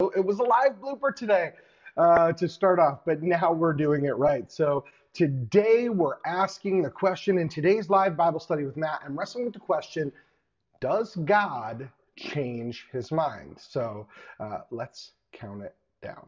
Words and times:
It 0.00 0.24
was 0.24 0.40
a 0.40 0.42
live 0.42 0.80
blooper 0.80 1.14
today 1.14 1.52
uh, 1.96 2.32
to 2.32 2.48
start 2.48 2.80
off, 2.80 3.04
but 3.06 3.22
now 3.22 3.52
we're 3.52 3.72
doing 3.72 4.06
it 4.06 4.16
right. 4.16 4.50
So 4.50 4.84
today 5.12 5.88
we're 5.88 6.16
asking 6.26 6.82
the 6.82 6.90
question 6.90 7.38
in 7.38 7.48
today's 7.48 7.88
live 7.88 8.16
Bible 8.16 8.40
study 8.40 8.64
with 8.64 8.76
Matt. 8.76 9.02
I'm 9.04 9.16
wrestling 9.16 9.44
with 9.44 9.54
the 9.54 9.60
question 9.60 10.10
Does 10.80 11.14
God 11.14 11.88
change 12.16 12.88
his 12.90 13.12
mind? 13.12 13.56
So 13.60 14.08
uh, 14.40 14.62
let's 14.72 15.12
count 15.32 15.62
it 15.62 15.76
down. 16.02 16.26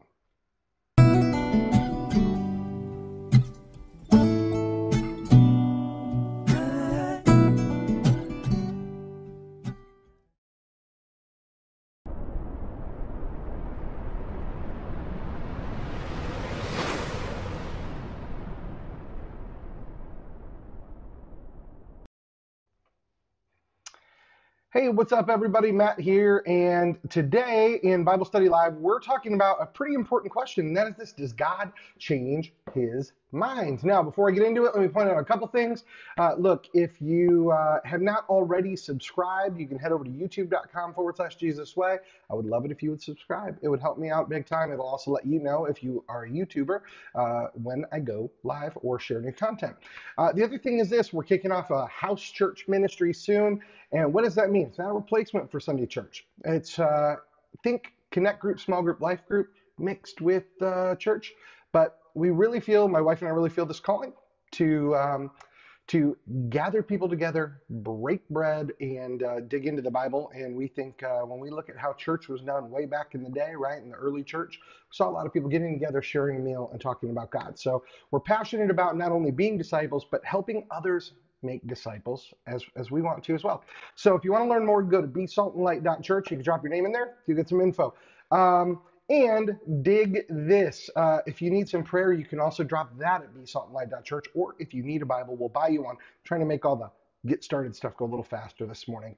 What's 24.89 25.11
up, 25.11 25.29
everybody? 25.29 25.69
Matt 25.73 25.99
here. 25.99 26.43
And 26.47 26.97
today 27.09 27.81
in 27.83 28.05
Bible 28.05 28.23
Study 28.23 28.47
Live, 28.47 28.75
we're 28.75 29.01
talking 29.01 29.33
about 29.33 29.57
a 29.59 29.65
pretty 29.65 29.95
important 29.95 30.31
question, 30.31 30.67
and 30.67 30.77
that 30.77 30.87
is 30.87 30.95
this 30.95 31.11
Does 31.11 31.33
God 31.33 31.73
change 31.99 32.53
his 32.73 33.11
mind? 33.31 33.83
Now, 33.83 34.01
before 34.01 34.29
I 34.29 34.33
get 34.33 34.43
into 34.43 34.65
it, 34.65 34.73
let 34.73 34.81
me 34.81 34.87
point 34.87 35.09
out 35.09 35.17
a 35.17 35.23
couple 35.23 35.47
things. 35.47 35.83
Uh, 36.17 36.33
look, 36.37 36.67
if 36.73 37.01
you 37.01 37.51
uh, 37.51 37.79
have 37.83 38.01
not 38.01 38.25
already 38.29 38.75
subscribed, 38.75 39.59
you 39.59 39.67
can 39.67 39.77
head 39.77 39.91
over 39.91 40.03
to 40.03 40.09
youtube.com 40.09 40.93
forward 40.93 41.17
slash 41.17 41.35
Jesus 41.35 41.75
Way. 41.75 41.97
I 42.29 42.35
would 42.35 42.45
love 42.45 42.65
it 42.65 42.71
if 42.71 42.81
you 42.81 42.91
would 42.91 43.01
subscribe. 43.01 43.57
It 43.61 43.69
would 43.69 43.81
help 43.81 43.97
me 43.97 44.09
out 44.09 44.29
big 44.29 44.45
time. 44.45 44.71
It'll 44.71 44.85
also 44.85 45.11
let 45.11 45.25
you 45.25 45.39
know 45.39 45.65
if 45.65 45.83
you 45.83 46.03
are 46.09 46.23
a 46.23 46.29
YouTuber 46.29 46.81
uh, 47.15 47.47
when 47.53 47.85
I 47.91 47.99
go 47.99 48.31
live 48.43 48.77
or 48.81 48.99
share 48.99 49.21
new 49.21 49.31
content. 49.31 49.75
Uh, 50.17 50.31
the 50.31 50.43
other 50.43 50.57
thing 50.57 50.79
is 50.79 50.89
this 50.89 51.13
we're 51.13 51.23
kicking 51.23 51.51
off 51.51 51.71
a 51.71 51.85
house 51.87 52.21
church 52.21 52.65
ministry 52.67 53.13
soon. 53.13 53.61
And 53.91 54.13
what 54.13 54.23
does 54.23 54.35
that 54.35 54.51
mean? 54.51 54.67
It's 54.67 54.77
not 54.77 54.89
a 54.89 54.93
replacement 54.93 55.51
for 55.51 55.59
Sunday 55.59 55.85
church. 55.85 56.25
It's 56.45 56.79
uh, 56.79 57.15
think 57.63 57.93
connect 58.11 58.39
group, 58.39 58.59
small 58.59 58.81
group, 58.81 59.01
life 59.01 59.25
group 59.27 59.49
mixed 59.77 60.21
with 60.21 60.45
uh, 60.61 60.95
church. 60.95 61.33
But 61.71 61.99
we 62.17 62.31
really 62.31 62.59
feel, 62.59 62.87
my 62.87 63.01
wife 63.01 63.21
and 63.21 63.29
I 63.29 63.31
really 63.31 63.49
feel 63.49 63.65
this 63.65 63.79
calling 63.79 64.11
to 64.53 64.95
um, 64.95 65.31
to 65.87 66.17
gather 66.49 66.83
people 66.83 67.07
together, 67.07 67.61
break 67.69 68.27
bread, 68.27 68.73
and 68.81 69.23
uh, 69.23 69.39
dig 69.41 69.65
into 69.65 69.81
the 69.81 69.91
Bible. 69.91 70.29
And 70.35 70.53
we 70.53 70.67
think 70.67 71.01
uh, 71.01 71.19
when 71.21 71.39
we 71.39 71.49
look 71.49 71.69
at 71.69 71.77
how 71.77 71.93
church 71.93 72.27
was 72.27 72.41
done 72.41 72.69
way 72.69 72.85
back 72.85 73.15
in 73.15 73.23
the 73.23 73.29
day, 73.29 73.53
right, 73.55 73.81
in 73.81 73.89
the 73.89 73.95
early 73.95 74.21
church, 74.21 74.59
we 74.61 74.93
saw 74.93 75.09
a 75.09 75.11
lot 75.11 75.25
of 75.25 75.31
people 75.31 75.49
getting 75.49 75.79
together, 75.79 76.01
sharing 76.01 76.37
a 76.37 76.39
meal, 76.41 76.69
and 76.73 76.81
talking 76.81 77.09
about 77.09 77.31
God. 77.31 77.57
So 77.57 77.83
we're 78.11 78.19
passionate 78.19 78.69
about 78.69 78.97
not 78.97 79.13
only 79.13 79.31
being 79.31 79.57
disciples, 79.57 80.05
but 80.11 80.25
helping 80.25 80.67
others 80.71 81.13
make 81.41 81.65
disciples 81.67 82.33
as, 82.47 82.63
as 82.75 82.91
we 82.91 83.01
want 83.01 83.23
to 83.23 83.33
as 83.33 83.45
well. 83.45 83.63
So 83.95 84.15
if 84.15 84.25
you 84.25 84.33
want 84.33 84.43
to 84.43 84.49
learn 84.49 84.65
more, 84.65 84.83
go 84.83 85.01
to 85.01 85.07
besaltandlight.church. 85.07 86.31
You 86.31 86.37
can 86.37 86.43
drop 86.43 86.63
your 86.63 86.71
name 86.71 86.85
in 86.85 86.91
there. 86.91 87.15
You 87.27 87.35
get 87.35 87.47
some 87.47 87.61
info. 87.61 87.93
Um, 88.31 88.81
and 89.09 89.57
dig 89.81 90.25
this. 90.29 90.89
Uh, 90.95 91.19
if 91.25 91.41
you 91.41 91.49
need 91.49 91.69
some 91.69 91.83
prayer, 91.83 92.13
you 92.13 92.25
can 92.25 92.39
also 92.39 92.63
drop 92.63 92.97
that 92.97 93.21
at 93.21 93.33
besaltandlight.church. 93.33 94.25
Or 94.35 94.55
if 94.59 94.73
you 94.73 94.83
need 94.83 95.01
a 95.01 95.05
Bible, 95.05 95.35
we'll 95.35 95.49
buy 95.49 95.69
you 95.69 95.83
one. 95.83 95.95
I'm 95.95 96.01
trying 96.23 96.41
to 96.41 96.45
make 96.45 96.65
all 96.65 96.75
the 96.75 96.91
get 97.27 97.43
started 97.43 97.75
stuff 97.75 97.97
go 97.97 98.05
a 98.05 98.07
little 98.07 98.23
faster 98.23 98.65
this 98.65 98.87
morning. 98.87 99.15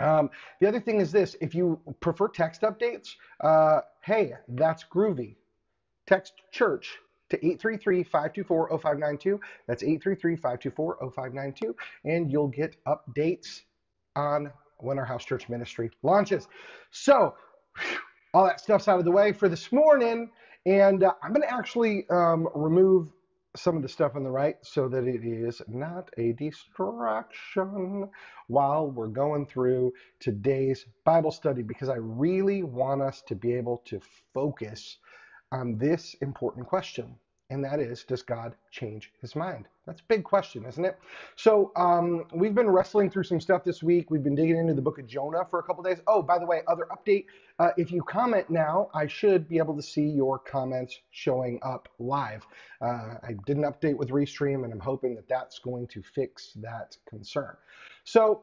Um, 0.00 0.30
the 0.60 0.66
other 0.66 0.80
thing 0.80 1.00
is 1.00 1.12
this 1.12 1.36
if 1.40 1.54
you 1.54 1.80
prefer 2.00 2.28
text 2.28 2.62
updates, 2.62 3.14
uh, 3.40 3.80
hey, 4.02 4.34
that's 4.48 4.84
groovy. 4.84 5.36
Text 6.06 6.34
church 6.50 6.98
to 7.30 7.38
833-524-0592. 7.38 9.38
That's 9.66 9.82
833-524-0592. 9.82 11.74
And 12.04 12.30
you'll 12.30 12.48
get 12.48 12.76
updates 12.86 13.62
on 14.16 14.52
when 14.78 14.98
our 14.98 15.04
house 15.04 15.24
church 15.24 15.48
ministry 15.48 15.90
launches. 16.02 16.48
So 16.90 17.34
all 18.34 18.44
that 18.44 18.60
stuff's 18.60 18.88
out 18.88 18.98
of 18.98 19.04
the 19.04 19.10
way 19.10 19.32
for 19.32 19.48
this 19.48 19.72
morning. 19.72 20.30
And 20.66 21.04
uh, 21.04 21.14
I'm 21.22 21.32
going 21.32 21.42
to 21.42 21.52
actually 21.52 22.06
um, 22.10 22.48
remove 22.54 23.08
some 23.54 23.76
of 23.76 23.82
the 23.82 23.88
stuff 23.88 24.16
on 24.16 24.24
the 24.24 24.30
right 24.30 24.56
so 24.62 24.88
that 24.88 25.04
it 25.04 25.24
is 25.24 25.60
not 25.68 26.08
a 26.16 26.32
distraction 26.32 28.08
while 28.46 28.90
we're 28.90 29.08
going 29.08 29.46
through 29.46 29.92
today's 30.20 30.86
Bible 31.04 31.30
study 31.30 31.62
because 31.62 31.90
I 31.90 31.96
really 31.96 32.62
want 32.62 33.02
us 33.02 33.22
to 33.28 33.34
be 33.34 33.52
able 33.52 33.82
to 33.86 34.00
focus 34.32 34.98
on 35.50 35.76
this 35.76 36.16
important 36.22 36.66
question 36.66 37.14
and 37.52 37.62
that 37.64 37.80
is, 37.80 38.02
does 38.04 38.22
God 38.22 38.54
change 38.70 39.12
his 39.20 39.36
mind? 39.36 39.66
That's 39.86 40.00
a 40.00 40.04
big 40.08 40.24
question, 40.24 40.64
isn't 40.64 40.84
it? 40.84 40.98
So 41.36 41.70
um, 41.76 42.24
we've 42.34 42.54
been 42.54 42.70
wrestling 42.70 43.10
through 43.10 43.24
some 43.24 43.40
stuff 43.40 43.62
this 43.62 43.82
week. 43.82 44.10
We've 44.10 44.22
been 44.22 44.34
digging 44.34 44.56
into 44.56 44.72
the 44.72 44.80
book 44.80 44.98
of 44.98 45.06
Jonah 45.06 45.44
for 45.50 45.58
a 45.58 45.62
couple 45.62 45.82
days. 45.82 45.98
Oh, 46.06 46.22
by 46.22 46.38
the 46.38 46.46
way, 46.46 46.62
other 46.66 46.88
update. 46.90 47.26
Uh, 47.58 47.70
if 47.76 47.92
you 47.92 48.02
comment 48.02 48.48
now, 48.48 48.88
I 48.94 49.06
should 49.06 49.48
be 49.48 49.58
able 49.58 49.76
to 49.76 49.82
see 49.82 50.06
your 50.06 50.38
comments 50.38 50.98
showing 51.10 51.60
up 51.62 51.88
live. 51.98 52.46
Uh, 52.80 53.16
I 53.22 53.36
did 53.44 53.58
an 53.58 53.64
update 53.64 53.96
with 53.96 54.08
Restream, 54.08 54.64
and 54.64 54.72
I'm 54.72 54.80
hoping 54.80 55.14
that 55.16 55.28
that's 55.28 55.58
going 55.58 55.88
to 55.88 56.02
fix 56.02 56.52
that 56.62 56.96
concern. 57.06 57.54
So 58.04 58.42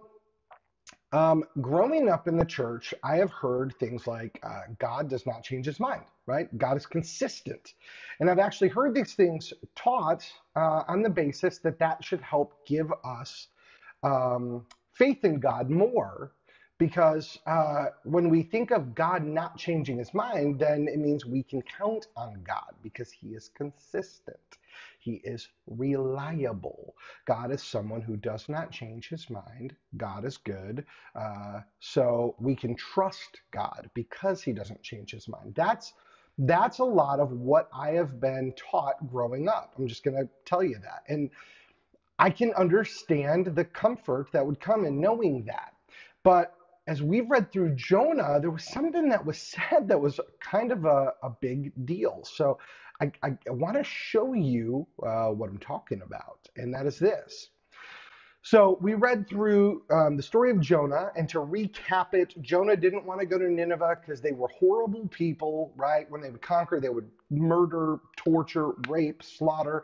um, 1.12 1.44
growing 1.62 2.10
up 2.10 2.28
in 2.28 2.38
the 2.38 2.46
church, 2.46 2.94
I 3.04 3.18
have 3.18 3.32
heard 3.32 3.74
things 3.80 4.08
like 4.08 4.40
uh, 4.44 4.62
God 4.80 5.10
does 5.10 5.26
not 5.26 5.44
change 5.44 5.66
his 5.66 5.80
mind, 5.80 6.04
right? 6.28 6.56
God 6.58 6.78
is 6.78 6.86
consistent. 6.86 7.74
And 8.20 8.30
I've 8.30 8.40
actually 8.40 8.70
heard 8.70 8.94
these 8.96 9.14
things 9.16 9.54
taught 9.76 10.30
uh, 10.56 10.84
on 10.88 11.02
the 11.02 11.10
basis 11.10 11.60
that 11.60 11.80
that 11.80 12.04
should 12.04 12.22
help 12.22 12.66
give 12.68 12.92
us 13.04 13.48
um, 14.04 14.66
faith 14.94 15.26
in 15.26 15.40
God 15.40 15.70
more. 15.70 16.34
Because 16.78 17.38
uh, 17.46 17.88
when 18.06 18.30
we 18.30 18.44
think 18.44 18.72
of 18.72 18.96
God 18.96 19.24
not 19.26 19.58
changing 19.58 19.98
his 19.98 20.14
mind, 20.14 20.60
then 20.60 20.88
it 20.88 21.00
means 21.00 21.26
we 21.26 21.44
can 21.44 21.62
count 21.64 22.08
on 22.18 22.42
God 22.48 22.74
because 22.84 23.12
he 23.12 23.30
is 23.30 23.50
consistent. 23.56 24.40
He 25.00 25.22
is 25.26 25.50
reliable. 25.68 26.96
God 27.28 27.52
is 27.52 27.64
someone 27.64 28.02
who 28.02 28.18
does 28.18 28.50
not 28.50 28.72
change 28.72 29.10
his 29.10 29.30
mind. 29.30 29.76
God 29.98 30.26
is 30.26 30.38
good. 30.38 30.86
Uh, 31.16 31.62
so 31.80 32.36
we 32.40 32.56
can 32.56 32.76
trust 32.76 33.42
God 33.52 33.90
because 33.96 34.44
he 34.44 34.54
doesn't 34.54 34.84
change 34.84 35.12
his 35.12 35.30
mind. 35.30 35.56
That's 35.56 35.94
that's 36.40 36.80
a 36.80 36.86
lot 36.86 37.20
of 37.20 37.32
what 37.32 37.70
I 37.74 37.92
have 37.92 38.20
been 38.20 38.54
taught 38.58 38.96
growing 39.08 39.50
up. 39.50 39.74
I'm 39.78 39.88
just 39.88 40.04
going 40.04 40.18
to 40.18 40.30
tell 40.46 40.64
you 40.64 40.80
that. 40.84 41.04
And 41.10 41.30
I 42.20 42.32
can 42.32 42.54
understand 42.56 43.48
the 43.48 43.66
comfort 43.66 44.30
that 44.34 44.46
would 44.46 44.60
come 44.62 44.86
in 44.86 45.02
knowing 45.02 45.46
that. 45.46 45.74
But 46.24 46.54
as 46.88 47.04
we've 47.04 47.30
read 47.30 47.52
through 47.52 47.76
Jonah, 47.76 48.40
there 48.42 48.52
was 48.52 48.66
something 48.66 49.10
that 49.10 49.26
was 49.26 49.40
said 49.40 49.90
that 49.90 50.02
was 50.02 50.20
kind 50.42 50.72
of 50.72 50.86
a, 50.86 51.14
a 51.24 51.32
big 51.42 51.74
deal. 51.86 52.24
So 52.26 52.60
I, 53.02 53.12
I, 53.24 53.32
want 53.48 53.78
to 53.78 53.84
show 53.84 54.34
you 54.34 54.86
uh, 55.06 55.28
what 55.28 55.50
I'm 55.50 55.58
talking 55.60 56.02
about, 56.02 56.50
and 56.58 56.74
that 56.74 56.86
is 56.86 57.00
this. 57.00 57.50
So 58.42 58.78
we 58.82 58.94
read 58.94 59.28
through 59.30 59.84
um, 59.90 60.18
the 60.18 60.24
story 60.24 60.52
of 60.52 60.60
Jonah, 60.60 61.12
and 61.16 61.28
to 61.30 61.40
recap 61.40 62.14
it, 62.14 62.34
Jonah 62.42 62.76
didn't 62.76 63.06
want 63.06 63.20
to 63.20 63.26
go 63.26 63.38
to 63.38 63.50
Nineveh 63.50 64.00
because 64.02 64.22
they 64.22 64.32
were 64.32 64.48
horrible 64.48 65.08
people, 65.10 65.74
right? 65.76 66.10
When 66.10 66.22
they 66.22 66.30
would 66.30 66.42
conquer, 66.42 66.80
they 66.80 66.90
would 66.90 67.10
murder, 67.30 68.00
torture, 68.16 68.72
rape, 68.88 69.24
slaughter. 69.24 69.84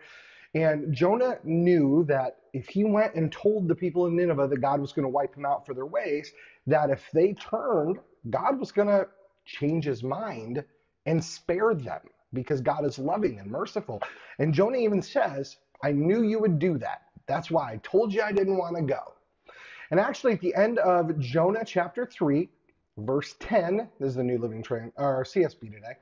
And 0.54 0.94
Jonah 0.94 1.38
knew 1.44 2.06
that 2.06 2.38
if 2.54 2.68
he 2.68 2.86
went 2.86 3.16
and 3.16 3.30
told 3.30 3.68
the 3.68 3.76
people 3.76 4.08
in 4.08 4.16
Nineveh 4.16 4.48
that 4.48 4.62
God 4.62 4.80
was 4.80 4.94
going 4.94 5.04
to 5.04 5.10
wipe 5.10 5.36
them 5.36 5.46
out 5.46 5.66
for 5.66 5.74
their 5.74 5.86
ways, 5.86 6.32
that 6.66 6.90
if 6.90 7.04
they 7.14 7.34
turned, 7.34 8.00
God 8.30 8.58
was 8.58 8.72
going 8.72 8.88
to 8.88 9.08
change 9.46 9.84
his 9.84 10.02
mind 10.02 10.64
and 11.06 11.24
spare 11.24 11.74
them 11.74 12.02
because 12.36 12.62
God 12.62 12.86
is 12.86 13.00
loving 13.00 13.40
and 13.40 13.50
merciful. 13.50 14.02
And 14.38 14.54
Jonah 14.54 14.78
even 14.78 15.02
says, 15.02 15.58
I 15.84 15.92
knew 15.92 16.22
you 16.22 16.40
would 16.40 16.60
do 16.60 16.78
that. 16.78 17.04
That's 17.26 17.50
why 17.50 17.72
I 17.72 17.78
told 17.78 18.14
you 18.14 18.22
I 18.22 18.32
didn't 18.32 18.58
want 18.58 18.76
to 18.76 18.84
go. 18.84 19.14
And 19.90 20.00
actually, 20.00 20.34
at 20.34 20.42
the 20.42 20.54
end 20.56 20.78
of 20.80 21.18
Jonah 21.20 21.64
chapter 21.66 22.06
3, 22.06 22.50
verse 23.00 23.36
10, 23.40 23.90
this 24.00 24.10
is 24.10 24.16
the 24.16 24.24
New 24.24 24.38
Living 24.38 24.62
Train, 24.62 24.92
or 24.98 25.24
CSB 25.24 25.72
today. 25.72 25.96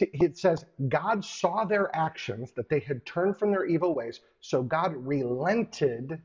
It 0.00 0.38
says, 0.38 0.64
God 0.88 1.24
saw 1.24 1.64
their 1.64 1.94
actions, 1.96 2.52
that 2.52 2.68
they 2.68 2.80
had 2.80 3.04
turned 3.04 3.36
from 3.36 3.50
their 3.50 3.64
evil 3.64 3.94
ways. 3.94 4.20
So 4.40 4.62
God 4.62 4.94
relented 4.94 6.20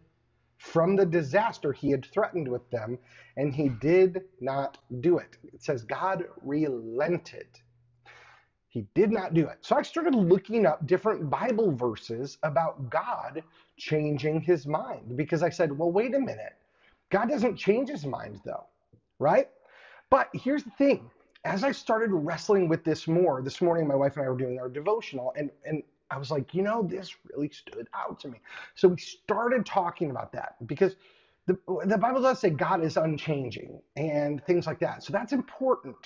from 0.58 0.96
the 0.96 1.06
disaster 1.06 1.74
he 1.74 1.90
had 1.92 2.06
threatened 2.06 2.48
with 2.48 2.70
them, 2.70 3.00
and 3.36 3.54
he 3.54 3.70
did 3.70 4.22
not 4.40 4.78
do 5.02 5.18
it. 5.18 5.38
It 5.54 5.64
says, 5.64 5.84
God 5.84 6.26
relented. 6.42 7.48
He 8.74 8.88
did 8.96 9.12
not 9.12 9.36
do 9.36 9.46
it. 9.46 9.60
So 9.62 9.76
I 9.76 9.84
started 9.84 10.16
looking 10.16 10.66
up 10.66 10.88
different 10.88 11.30
Bible 11.30 11.72
verses 11.72 12.40
about 12.42 12.90
God 12.90 13.44
changing 13.78 14.42
his 14.42 14.66
mind 14.66 15.16
because 15.16 15.44
I 15.44 15.50
said, 15.50 15.78
well, 15.78 15.92
wait 15.92 16.16
a 16.16 16.20
minute. 16.20 16.56
God 17.12 17.30
doesn't 17.30 17.56
change 17.56 17.90
his 17.90 18.04
mind 18.04 18.42
though, 18.44 18.66
right? 19.20 19.48
But 20.10 20.30
here's 20.34 20.64
the 20.64 20.72
thing 20.72 21.12
as 21.46 21.64
I 21.64 21.72
started 21.72 22.10
wrestling 22.14 22.68
with 22.68 22.84
this 22.84 23.08
more, 23.08 23.44
this 23.44 23.62
morning 23.62 23.88
my 23.88 23.96
wife 23.96 24.18
and 24.18 24.26
I 24.26 24.30
were 24.30 24.38
doing 24.38 24.58
our 24.60 24.70
devotional, 24.70 25.36
and 25.38 25.52
and 25.66 25.84
I 26.10 26.18
was 26.18 26.32
like, 26.32 26.56
you 26.56 26.64
know, 26.64 26.82
this 26.82 27.16
really 27.32 27.50
stood 27.50 27.88
out 27.94 28.20
to 28.22 28.28
me. 28.28 28.40
So 28.74 28.88
we 28.88 28.98
started 28.98 29.68
talking 29.68 30.10
about 30.10 30.32
that 30.32 30.56
because 30.66 30.96
the, 31.46 31.60
the 31.86 31.98
Bible 31.98 32.24
does 32.24 32.40
say 32.40 32.50
God 32.50 32.84
is 32.84 32.98
unchanging 32.98 33.82
and 33.98 34.44
things 34.46 34.66
like 34.66 34.80
that. 34.80 35.04
So 35.04 35.14
that's 35.14 35.32
important. 35.32 35.98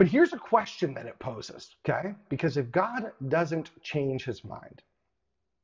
But 0.00 0.08
here's 0.08 0.32
a 0.32 0.38
question 0.38 0.94
that 0.94 1.04
it 1.04 1.18
poses, 1.18 1.76
okay? 1.86 2.14
Because 2.30 2.56
if 2.56 2.72
God 2.72 3.12
doesn't 3.28 3.70
change 3.82 4.24
his 4.24 4.42
mind, 4.42 4.80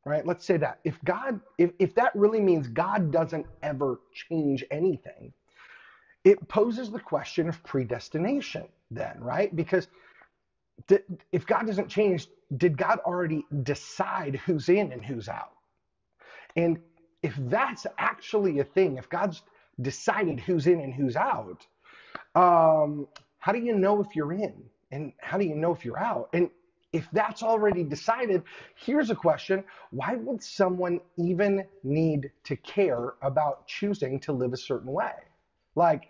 right? 0.04 0.26
Let's 0.26 0.44
say 0.44 0.58
that. 0.58 0.78
If 0.84 1.02
God, 1.06 1.40
if, 1.56 1.70
if 1.78 1.94
that 1.94 2.14
really 2.14 2.42
means 2.42 2.68
God 2.68 3.10
doesn't 3.10 3.46
ever 3.62 3.98
change 4.12 4.62
anything, 4.70 5.32
it 6.22 6.48
poses 6.48 6.90
the 6.90 7.00
question 7.00 7.48
of 7.48 7.64
predestination 7.64 8.68
then, 8.90 9.16
right? 9.20 9.56
Because 9.56 9.88
if 11.32 11.46
God 11.46 11.66
doesn't 11.66 11.88
change, 11.88 12.28
did 12.58 12.76
God 12.76 12.98
already 13.06 13.46
decide 13.62 14.36
who's 14.44 14.68
in 14.68 14.92
and 14.92 15.02
who's 15.02 15.30
out? 15.30 15.52
And 16.56 16.78
if 17.22 17.34
that's 17.38 17.86
actually 17.96 18.58
a 18.58 18.64
thing, 18.64 18.98
if 18.98 19.08
God's 19.08 19.40
decided 19.80 20.40
who's 20.40 20.66
in 20.66 20.80
and 20.80 20.92
who's 20.92 21.16
out, 21.16 21.66
um, 22.34 23.08
how 23.46 23.52
do 23.52 23.60
you 23.60 23.76
know 23.76 24.00
if 24.00 24.16
you're 24.16 24.32
in? 24.32 24.54
And 24.90 25.12
how 25.18 25.38
do 25.38 25.44
you 25.44 25.54
know 25.54 25.72
if 25.72 25.84
you're 25.84 26.00
out? 26.00 26.30
And 26.32 26.50
if 26.92 27.06
that's 27.12 27.44
already 27.44 27.84
decided, 27.84 28.42
here's 28.74 29.10
a 29.10 29.14
question 29.14 29.62
why 29.92 30.16
would 30.16 30.42
someone 30.42 30.98
even 31.16 31.64
need 31.84 32.32
to 32.42 32.56
care 32.56 33.14
about 33.22 33.68
choosing 33.68 34.18
to 34.18 34.32
live 34.32 34.52
a 34.52 34.56
certain 34.56 34.90
way? 34.90 35.12
Like, 35.76 36.08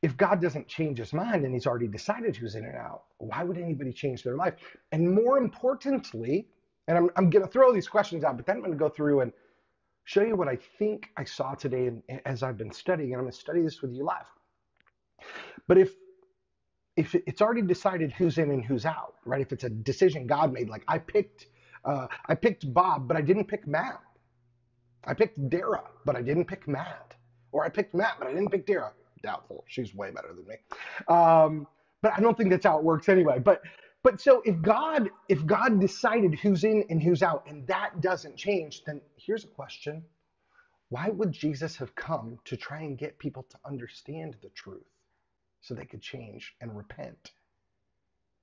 if 0.00 0.16
God 0.16 0.40
doesn't 0.40 0.66
change 0.66 0.96
his 0.96 1.12
mind 1.12 1.44
and 1.44 1.52
he's 1.52 1.66
already 1.66 1.88
decided 1.88 2.36
who's 2.36 2.54
in 2.54 2.64
and 2.64 2.74
out, 2.74 3.02
why 3.18 3.44
would 3.44 3.58
anybody 3.58 3.92
change 3.92 4.22
their 4.22 4.36
life? 4.36 4.54
And 4.92 5.14
more 5.14 5.36
importantly, 5.36 6.48
and 6.88 6.96
I'm, 6.96 7.10
I'm 7.16 7.28
going 7.28 7.44
to 7.44 7.50
throw 7.50 7.70
these 7.74 7.86
questions 7.86 8.24
out, 8.24 8.38
but 8.38 8.46
then 8.46 8.56
I'm 8.56 8.62
going 8.62 8.72
to 8.72 8.78
go 8.78 8.88
through 8.88 9.20
and 9.20 9.32
show 10.04 10.22
you 10.22 10.36
what 10.36 10.48
I 10.48 10.56
think 10.78 11.10
I 11.18 11.24
saw 11.24 11.52
today 11.52 11.88
and, 11.88 12.02
as 12.24 12.42
I've 12.42 12.56
been 12.56 12.72
studying, 12.72 13.12
and 13.12 13.18
I'm 13.18 13.24
going 13.24 13.32
to 13.32 13.38
study 13.38 13.60
this 13.60 13.82
with 13.82 13.92
you 13.92 14.04
live. 14.06 14.24
But 15.68 15.76
if 15.76 15.92
if 16.96 17.14
it's 17.14 17.40
already 17.40 17.62
decided 17.62 18.12
who's 18.12 18.38
in 18.38 18.50
and 18.50 18.64
who's 18.64 18.84
out, 18.84 19.14
right? 19.24 19.40
If 19.40 19.52
it's 19.52 19.64
a 19.64 19.70
decision 19.70 20.26
God 20.26 20.52
made, 20.52 20.68
like 20.68 20.84
I 20.88 20.98
picked 20.98 21.46
uh, 21.84 22.06
I 22.26 22.34
picked 22.34 22.72
Bob, 22.72 23.08
but 23.08 23.16
I 23.16 23.22
didn't 23.22 23.46
pick 23.46 23.66
Matt. 23.66 24.00
I 25.04 25.14
picked 25.14 25.50
Dara, 25.50 25.82
but 26.04 26.16
I 26.16 26.22
didn't 26.22 26.46
pick 26.46 26.68
Matt. 26.68 27.16
Or 27.52 27.64
I 27.64 27.68
picked 27.68 27.94
Matt, 27.94 28.16
but 28.18 28.28
I 28.28 28.32
didn't 28.32 28.50
pick 28.50 28.66
Dara. 28.66 28.92
Doubtful. 29.22 29.64
She's 29.68 29.94
way 29.94 30.10
better 30.10 30.34
than 30.34 30.46
me. 30.46 30.56
Um, 31.08 31.66
but 32.02 32.12
I 32.16 32.20
don't 32.20 32.36
think 32.36 32.50
that's 32.50 32.66
how 32.66 32.78
it 32.78 32.84
works 32.84 33.08
anyway. 33.08 33.38
But 33.40 33.62
but 34.02 34.20
so 34.20 34.42
if 34.44 34.60
God 34.62 35.10
if 35.28 35.46
God 35.46 35.80
decided 35.80 36.34
who's 36.36 36.64
in 36.64 36.84
and 36.90 37.02
who's 37.02 37.22
out 37.22 37.44
and 37.46 37.66
that 37.68 38.00
doesn't 38.00 38.36
change, 38.36 38.82
then 38.84 39.00
here's 39.16 39.44
a 39.44 39.48
question. 39.48 40.04
Why 40.90 41.08
would 41.10 41.32
Jesus 41.32 41.76
have 41.76 41.94
come 41.94 42.38
to 42.46 42.56
try 42.56 42.82
and 42.82 42.98
get 42.98 43.18
people 43.18 43.44
to 43.50 43.58
understand 43.66 44.36
the 44.42 44.50
truth 44.50 44.86
so 45.62 45.74
they 45.74 45.86
could 45.86 46.02
change 46.02 46.54
and 46.60 46.76
repent 46.76 47.32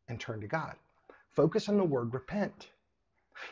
and 0.08 0.20
turn 0.20 0.42
to 0.42 0.48
God? 0.48 0.76
Focus 1.32 1.70
on 1.70 1.78
the 1.78 1.84
word 1.84 2.14
repent. 2.14 2.70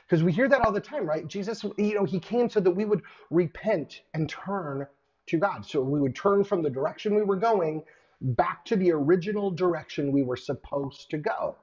Because 0.06 0.24
we 0.24 0.32
hear 0.34 0.50
that 0.50 0.62
all 0.62 0.72
the 0.72 0.82
time, 0.82 1.06
right? 1.06 1.28
Jesus, 1.28 1.64
you 1.78 1.96
know, 1.96 2.04
he 2.06 2.20
came 2.20 2.50
so 2.50 2.60
that 2.60 2.72
we 2.72 2.86
would 2.86 3.02
repent 3.30 4.02
and 4.14 4.28
turn 4.30 4.88
to 5.28 5.38
God. 5.38 5.66
So 5.66 5.82
we 5.82 6.02
would 6.02 6.16
turn 6.16 6.44
from 6.44 6.64
the 6.64 6.70
direction 6.70 7.16
we 7.16 7.24
were 7.24 7.38
going 7.38 7.84
back 8.22 8.66
to 8.66 8.76
the 8.76 8.92
original 8.92 9.52
direction 9.52 10.12
we 10.12 10.24
were 10.24 10.38
supposed 10.38 11.10
to 11.12 11.18
go. 11.18 11.56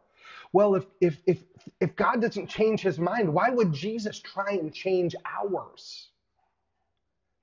Well, 0.52 0.76
if 0.76 0.86
if 1.00 1.18
if 1.26 1.42
if 1.80 1.96
God 1.96 2.22
doesn't 2.22 2.48
change 2.48 2.80
his 2.80 2.98
mind, 2.98 3.32
why 3.32 3.50
would 3.50 3.72
Jesus 3.72 4.20
try 4.20 4.52
and 4.52 4.72
change 4.72 5.16
ours? 5.24 6.10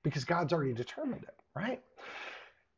Because 0.02 0.24
God's 0.24 0.52
already 0.52 0.72
determined 0.72 1.24
it, 1.24 1.36
right? 1.54 1.82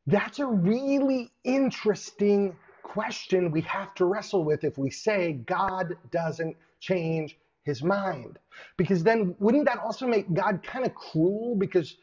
That's 0.07 0.39
a 0.39 0.45
really 0.45 1.31
interesting 1.43 2.55
question 2.83 3.51
we 3.51 3.61
have 3.61 3.93
to 3.95 4.05
wrestle 4.05 4.43
with 4.43 4.63
if 4.63 4.77
we 4.77 4.89
say 4.89 5.33
God 5.33 5.97
doesn't 6.11 6.55
change 6.79 7.37
his 7.63 7.83
mind. 7.83 8.37
Because 8.77 9.03
then 9.03 9.35
wouldn't 9.39 9.65
that 9.65 9.79
also 9.79 10.07
make 10.07 10.31
God 10.33 10.61
kind 10.63 10.85
of 10.85 10.93
cruel 10.93 11.55
because 11.55 11.97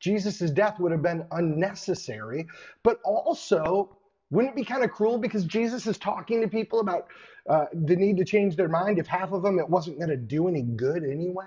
Jesus' 0.00 0.50
death 0.50 0.78
would 0.78 0.92
have 0.92 1.02
been 1.02 1.24
unnecessary, 1.30 2.46
but 2.82 3.00
also 3.04 3.96
wouldn't 4.30 4.52
it 4.52 4.56
be 4.56 4.64
kind 4.64 4.84
of 4.84 4.90
cruel 4.90 5.18
because 5.18 5.44
Jesus 5.44 5.86
is 5.86 5.96
talking 5.96 6.42
to 6.42 6.48
people 6.48 6.80
about 6.80 7.06
uh, 7.48 7.66
the 7.72 7.96
need 7.96 8.18
to 8.18 8.24
change 8.24 8.56
their 8.56 8.68
mind 8.68 8.98
if 8.98 9.06
half 9.06 9.32
of 9.32 9.42
them 9.42 9.58
it 9.58 9.68
wasn't 9.68 9.98
going 9.98 10.10
to 10.10 10.16
do 10.16 10.48
any 10.48 10.62
good 10.62 11.04
anyway? 11.04 11.46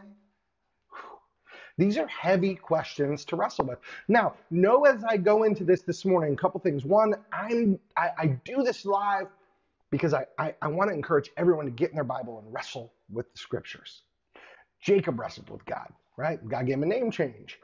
These 1.79 1.97
are 1.97 2.07
heavy 2.07 2.55
questions 2.55 3.23
to 3.25 3.37
wrestle 3.37 3.65
with. 3.65 3.79
Now, 4.09 4.33
know 4.51 4.83
as 4.83 5.01
I 5.05 5.15
go 5.15 5.43
into 5.43 5.63
this 5.63 5.81
this 5.81 6.03
morning, 6.03 6.33
a 6.33 6.35
couple 6.35 6.59
things. 6.59 6.83
One, 6.83 7.15
I'm 7.31 7.79
I, 7.95 8.09
I 8.17 8.27
do 8.43 8.63
this 8.63 8.85
live 8.85 9.27
because 9.89 10.13
I, 10.13 10.25
I, 10.37 10.53
I 10.61 10.67
want 10.67 10.89
to 10.89 10.93
encourage 10.93 11.31
everyone 11.37 11.63
to 11.65 11.71
get 11.71 11.89
in 11.89 11.95
their 11.95 12.03
Bible 12.03 12.37
and 12.43 12.53
wrestle 12.53 12.91
with 13.09 13.31
the 13.31 13.39
scriptures. 13.39 14.01
Jacob 14.81 15.17
wrestled 15.17 15.49
with 15.49 15.63
God, 15.63 15.87
right? 16.17 16.45
God 16.49 16.65
gave 16.65 16.75
him 16.75 16.83
a 16.83 16.85
name 16.85 17.11
change. 17.11 17.57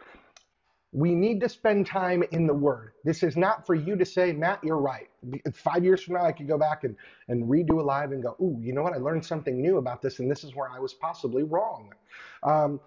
We 0.94 1.14
need 1.14 1.42
to 1.42 1.50
spend 1.50 1.86
time 1.86 2.24
in 2.32 2.48
the 2.48 2.54
Word. 2.54 2.94
This 3.04 3.22
is 3.22 3.36
not 3.36 3.66
for 3.66 3.76
you 3.76 3.98
to 3.98 4.06
say, 4.06 4.32
Matt, 4.32 4.64
you're 4.64 4.80
right. 4.80 5.10
Five 5.54 5.84
years 5.84 6.02
from 6.02 6.14
now, 6.14 6.24
I 6.24 6.32
could 6.32 6.48
go 6.48 6.58
back 6.58 6.86
and, 6.86 6.96
and 7.28 7.44
redo 7.50 7.82
a 7.82 7.84
live 7.84 8.14
and 8.14 8.24
go, 8.24 8.38
ooh, 8.42 8.58
you 8.62 8.72
know 8.72 8.82
what? 8.82 8.94
I 8.94 8.98
learned 8.98 9.26
something 9.26 9.62
new 9.62 9.78
about 9.78 10.02
this, 10.02 10.20
and 10.20 10.32
this 10.32 10.46
is 10.46 10.56
where 10.56 10.70
I 10.70 10.80
was 10.80 10.94
possibly 10.94 11.44
wrong. 11.44 11.94
Um, 12.44 12.80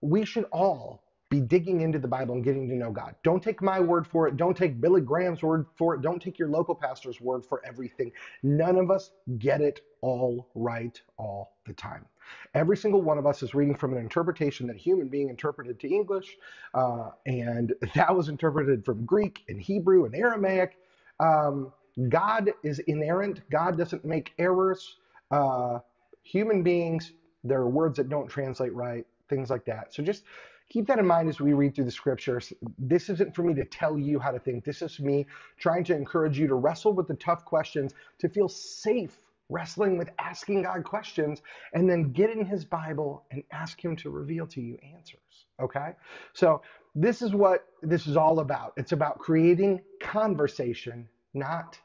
we 0.00 0.24
should 0.24 0.44
all 0.52 1.04
be 1.30 1.40
digging 1.40 1.82
into 1.82 1.98
the 1.98 2.08
Bible 2.08 2.34
and 2.34 2.44
getting 2.44 2.68
to 2.68 2.74
know 2.74 2.90
God. 2.90 3.14
Don't 3.22 3.42
take 3.42 3.62
my 3.62 3.80
word 3.80 4.06
for 4.06 4.28
it. 4.28 4.36
Don't 4.36 4.56
take 4.56 4.80
Billy 4.80 5.00
Graham's 5.02 5.42
word 5.42 5.66
for 5.76 5.94
it. 5.94 6.02
Don't 6.02 6.22
take 6.22 6.38
your 6.38 6.48
local 6.48 6.74
pastor's 6.74 7.20
word 7.20 7.44
for 7.44 7.62
everything. 7.66 8.12
None 8.42 8.76
of 8.76 8.90
us 8.90 9.10
get 9.38 9.60
it 9.60 9.80
all 10.02 10.48
right 10.54 11.00
all 11.18 11.56
the 11.66 11.74
time. 11.74 12.06
Every 12.54 12.76
single 12.76 13.02
one 13.02 13.18
of 13.18 13.26
us 13.26 13.42
is 13.42 13.54
reading 13.54 13.74
from 13.76 13.92
an 13.92 13.98
interpretation 13.98 14.66
that 14.68 14.76
a 14.76 14.78
human 14.78 15.08
being 15.08 15.28
interpreted 15.28 15.80
to 15.80 15.88
English, 15.88 16.36
uh, 16.74 17.10
and 17.26 17.74
that 17.94 18.14
was 18.14 18.28
interpreted 18.28 18.84
from 18.84 19.04
Greek 19.04 19.44
and 19.48 19.60
Hebrew 19.60 20.06
and 20.06 20.14
Aramaic. 20.14 20.78
Um, 21.20 21.72
God 22.08 22.52
is 22.62 22.78
inerrant. 22.80 23.42
God 23.50 23.76
doesn't 23.78 24.04
make 24.04 24.32
errors. 24.38 24.96
Uh, 25.30 25.80
human 26.22 26.62
beings, 26.62 27.12
there 27.44 27.60
are 27.60 27.68
words 27.68 27.96
that 27.98 28.08
don't 28.08 28.28
translate 28.28 28.74
right, 28.74 29.06
things 29.28 29.50
like 29.50 29.64
that. 29.66 29.94
So 29.94 30.02
just 30.02 30.24
keep 30.68 30.86
that 30.86 30.98
in 30.98 31.06
mind 31.06 31.28
as 31.28 31.40
we 31.40 31.52
read 31.52 31.74
through 31.74 31.86
the 31.86 31.90
scriptures. 31.90 32.52
This 32.78 33.08
isn't 33.08 33.34
for 33.34 33.42
me 33.42 33.54
to 33.54 33.64
tell 33.64 33.98
you 33.98 34.18
how 34.18 34.30
to 34.30 34.38
think. 34.38 34.64
This 34.64 34.82
is 34.82 35.00
me 35.00 35.26
trying 35.58 35.84
to 35.84 35.94
encourage 35.94 36.38
you 36.38 36.46
to 36.46 36.54
wrestle 36.54 36.92
with 36.92 37.08
the 37.08 37.14
tough 37.14 37.44
questions, 37.44 37.94
to 38.18 38.28
feel 38.28 38.48
safe 38.48 39.16
wrestling 39.50 39.96
with 39.96 40.10
asking 40.18 40.62
God 40.62 40.84
questions, 40.84 41.40
and 41.72 41.88
then 41.88 42.12
get 42.12 42.30
in 42.30 42.44
His 42.44 42.64
Bible 42.64 43.24
and 43.30 43.42
ask 43.50 43.82
Him 43.82 43.96
to 43.96 44.10
reveal 44.10 44.46
to 44.48 44.60
you 44.60 44.78
answers. 44.94 45.46
Okay? 45.60 45.92
So, 46.34 46.62
this 46.94 47.22
is 47.22 47.32
what 47.32 47.66
this 47.82 48.06
is 48.06 48.16
all 48.16 48.40
about. 48.40 48.72
It's 48.76 48.92
about 48.92 49.18
creating 49.18 49.80
conversation, 50.00 51.08
not 51.32 51.78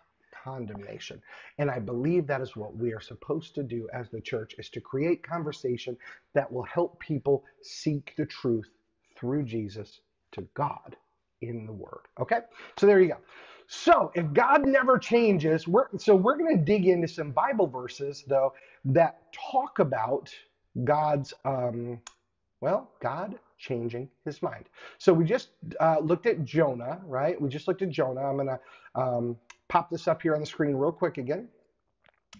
condemnation. 0.43 1.21
And 1.57 1.71
I 1.71 1.79
believe 1.79 2.27
that 2.27 2.41
is 2.41 2.55
what 2.55 2.75
we 2.75 2.93
are 2.93 3.01
supposed 3.01 3.55
to 3.55 3.63
do 3.63 3.87
as 3.93 4.09
the 4.09 4.21
church 4.21 4.55
is 4.57 4.69
to 4.69 4.81
create 4.81 5.23
conversation 5.23 5.97
that 6.33 6.51
will 6.51 6.63
help 6.63 6.99
people 6.99 7.43
seek 7.61 8.13
the 8.17 8.25
truth 8.25 8.69
through 9.17 9.43
Jesus 9.43 10.01
to 10.33 10.41
God 10.53 10.95
in 11.41 11.65
the 11.65 11.73
word. 11.73 12.01
Okay? 12.19 12.39
So 12.77 12.87
there 12.87 13.01
you 13.01 13.09
go. 13.09 13.17
So 13.67 14.11
if 14.15 14.31
God 14.33 14.65
never 14.65 14.97
changes, 14.99 15.67
we're 15.67 15.87
so 15.97 16.15
we're 16.15 16.37
going 16.37 16.57
to 16.57 16.63
dig 16.63 16.85
into 16.85 17.07
some 17.07 17.31
Bible 17.31 17.67
verses 17.67 18.23
though 18.27 18.53
that 18.85 19.31
talk 19.33 19.79
about 19.79 20.33
God's 20.83 21.33
um, 21.45 21.99
well, 22.61 22.89
God 23.01 23.39
changing 23.57 24.09
his 24.25 24.41
mind. 24.41 24.69
So 24.97 25.13
we 25.13 25.25
just 25.25 25.49
uh, 25.79 25.97
looked 26.01 26.25
at 26.25 26.43
Jonah, 26.45 27.01
right? 27.05 27.39
We 27.41 27.49
just 27.49 27.67
looked 27.67 27.81
at 27.81 27.89
Jonah. 27.89 28.21
I'm 28.21 28.37
going 28.37 28.47
to 28.47 29.01
um, 29.01 29.37
pop 29.69 29.89
this 29.89 30.07
up 30.07 30.21
here 30.21 30.35
on 30.35 30.41
the 30.41 30.45
screen 30.47 30.75
real 30.75 30.91
quick 30.91 31.17
again. 31.17 31.49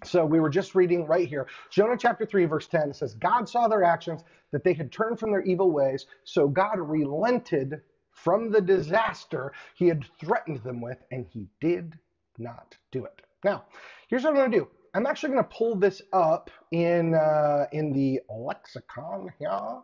So 0.03 0.25
we 0.25 0.39
were 0.39 0.50
just 0.50 0.75
reading 0.75 1.05
right 1.05 1.27
here. 1.27 1.48
Jonah 1.70 1.98
chapter 1.98 2.25
3, 2.25 2.46
verse 2.46 2.67
10 2.67 2.93
says, 2.93 3.15
God 3.15 3.48
saw 3.48 3.67
their 3.67 3.84
actions, 3.84 4.24
that 4.51 4.63
they 4.63 4.74
had 4.74 4.91
turned 4.91 5.20
from 5.20 5.32
their 5.32 5.43
evil 5.43 5.72
ways. 5.72 6.08
So 6.24 6.48
God 6.48 6.79
relented 6.79 7.82
from 8.12 8.51
the 8.51 8.62
disaster 8.62 9.53
he 9.75 9.88
had 9.88 10.05
threatened 10.20 10.63
them 10.63 10.82
with, 10.82 11.03
and 11.12 11.25
he 11.32 11.48
did 11.62 11.98
not 12.38 12.77
do 12.91 13.05
it. 13.05 13.22
Now, 13.43 13.65
here's 14.10 14.24
what 14.24 14.32
I'm 14.32 14.36
going 14.36 14.51
to 14.51 14.58
do. 14.60 14.67
I'm 14.96 15.05
actually 15.08 15.32
going 15.34 15.43
to 15.43 15.50
pull 15.50 15.75
this 15.75 16.01
up 16.13 16.51
in 16.72 17.15
uh, 17.15 17.65
in 17.72 17.93
the 17.93 18.22
lexicon 18.29 19.29
here, 19.39 19.82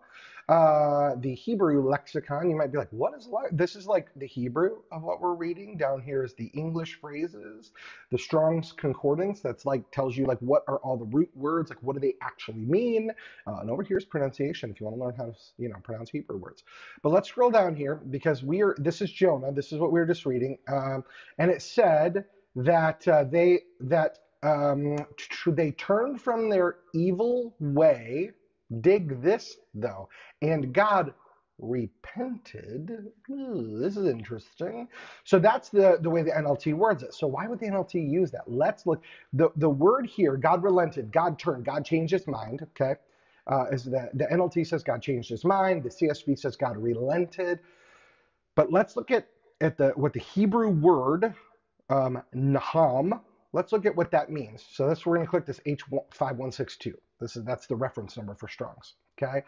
uh, 0.49 1.15
the 1.21 1.35
Hebrew 1.35 1.89
lexicon. 1.89 2.51
You 2.51 2.57
might 2.57 2.73
be 2.73 2.79
like, 2.79 2.91
"What 2.91 3.15
is 3.17 3.27
le-? 3.29 3.49
this?" 3.53 3.77
Is 3.77 3.87
like 3.87 4.09
the 4.17 4.27
Hebrew 4.27 4.79
of 4.91 5.03
what 5.03 5.21
we're 5.21 5.35
reading. 5.35 5.77
Down 5.77 6.01
here 6.03 6.25
is 6.25 6.35
the 6.35 6.47
English 6.55 6.99
phrases, 7.01 7.71
the 8.11 8.19
Strong's 8.19 8.73
Concordance. 8.73 9.41
That's 9.41 9.65
like 9.65 9.89
tells 9.91 10.17
you 10.17 10.27
like 10.27 10.39
what 10.39 10.63
are 10.69 10.79
all 10.79 10.97
the 10.97 11.05
root 11.05 11.31
words, 11.35 11.71
like 11.71 11.83
what 11.83 11.95
do 11.95 12.01
they 12.01 12.15
actually 12.23 12.59
mean. 12.59 13.11
Uh, 13.47 13.59
and 13.61 13.71
over 13.71 13.83
here 13.83 13.97
is 13.99 14.05
pronunciation. 14.05 14.71
If 14.71 14.81
you 14.81 14.87
want 14.87 14.97
to 14.99 15.03
learn 15.05 15.15
how 15.17 15.25
to 15.27 15.33
you 15.59 15.69
know 15.69 15.77
pronounce 15.83 16.11
Hebrew 16.11 16.37
words, 16.37 16.65
but 17.03 17.11
let's 17.11 17.29
scroll 17.29 17.51
down 17.51 17.75
here 17.75 17.97
because 18.11 18.43
we 18.43 18.63
are. 18.63 18.75
This 18.79 19.01
is 19.01 19.11
Jonah. 19.11 19.53
This 19.53 19.73
is 19.73 19.79
what 19.79 19.93
we 19.93 20.01
were 20.01 20.07
just 20.07 20.27
reading, 20.27 20.59
um, 20.69 21.05
and 21.39 21.51
it 21.51 21.63
said 21.63 22.25
that 22.57 23.07
uh, 23.07 23.25
they 23.25 23.61
that 23.81 24.19
um, 24.43 24.97
they 25.47 25.71
turned 25.71 26.21
from 26.21 26.49
their 26.49 26.77
evil 26.95 27.55
way. 27.61 28.31
Dig 28.81 29.21
this 29.21 29.57
though, 29.73 30.09
and 30.41 30.73
God 30.73 31.13
repented. 31.59 32.91
Ooh, 33.31 33.79
this 33.79 33.97
is 33.97 34.07
interesting. 34.07 34.87
So 35.25 35.39
that's 35.39 35.69
the, 35.69 35.99
the 36.01 36.09
way 36.09 36.23
the 36.23 36.31
NLT 36.31 36.73
words 36.75 37.03
it. 37.03 37.13
So 37.13 37.27
why 37.27 37.47
would 37.47 37.59
the 37.59 37.67
NLT 37.67 38.09
use 38.09 38.31
that? 38.31 38.43
Let's 38.47 38.85
look. 38.85 39.03
The, 39.33 39.49
the 39.57 39.69
word 39.69 40.07
here, 40.07 40.37
God 40.37 40.63
relented, 40.63 41.11
God 41.11 41.39
turned, 41.39 41.65
God 41.65 41.85
changed 41.85 42.13
his 42.13 42.27
mind, 42.27 42.61
okay? 42.79 42.95
Uh, 43.51 43.65
is 43.71 43.85
the, 43.85 44.09
the 44.13 44.25
NLT 44.25 44.67
says 44.67 44.83
God 44.83 45.01
changed 45.01 45.29
his 45.29 45.45
mind. 45.45 45.83
The 45.83 45.89
CSB 45.89 46.37
says 46.39 46.55
God 46.55 46.77
relented. 46.77 47.59
But 48.55 48.71
let's 48.71 48.95
look 48.97 49.11
at, 49.11 49.27
at 49.61 49.77
the 49.77 49.89
what 49.95 50.13
the 50.13 50.19
Hebrew 50.21 50.69
word 50.69 51.33
um, 51.89 52.21
naham. 52.35 53.21
Let's 53.53 53.71
look 53.73 53.85
at 53.85 53.95
what 53.95 54.11
that 54.11 54.29
means. 54.31 54.65
So 54.71 54.89
this 54.89 55.05
we're 55.05 55.15
going 55.15 55.27
to 55.27 55.31
click 55.31 55.45
this 55.47 55.61
H5162. 55.67 56.93
This 57.19 57.35
is 57.35 57.43
that's 57.43 57.67
the 57.67 57.75
reference 57.75 58.17
number 58.17 58.35
for 58.35 58.47
Strong's. 58.47 58.95
Okay. 59.21 59.43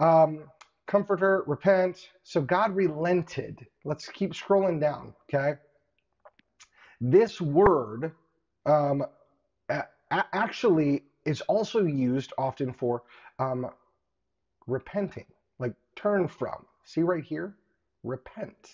Um, 0.00 0.44
comforter, 0.86 1.44
repent. 1.46 2.10
So 2.22 2.40
God 2.40 2.74
relented. 2.74 3.66
Let's 3.84 4.08
keep 4.08 4.32
scrolling 4.32 4.80
down. 4.80 5.14
Okay. 5.32 5.58
This 7.00 7.40
word 7.40 8.12
um, 8.66 9.04
actually 10.10 11.04
is 11.24 11.40
also 11.42 11.84
used 11.84 12.32
often 12.38 12.72
for 12.72 13.02
um, 13.38 13.70
repenting, 14.66 15.26
like 15.58 15.74
turn 15.96 16.28
from. 16.28 16.66
See 16.84 17.02
right 17.02 17.24
here? 17.24 17.56
Repent. 18.04 18.70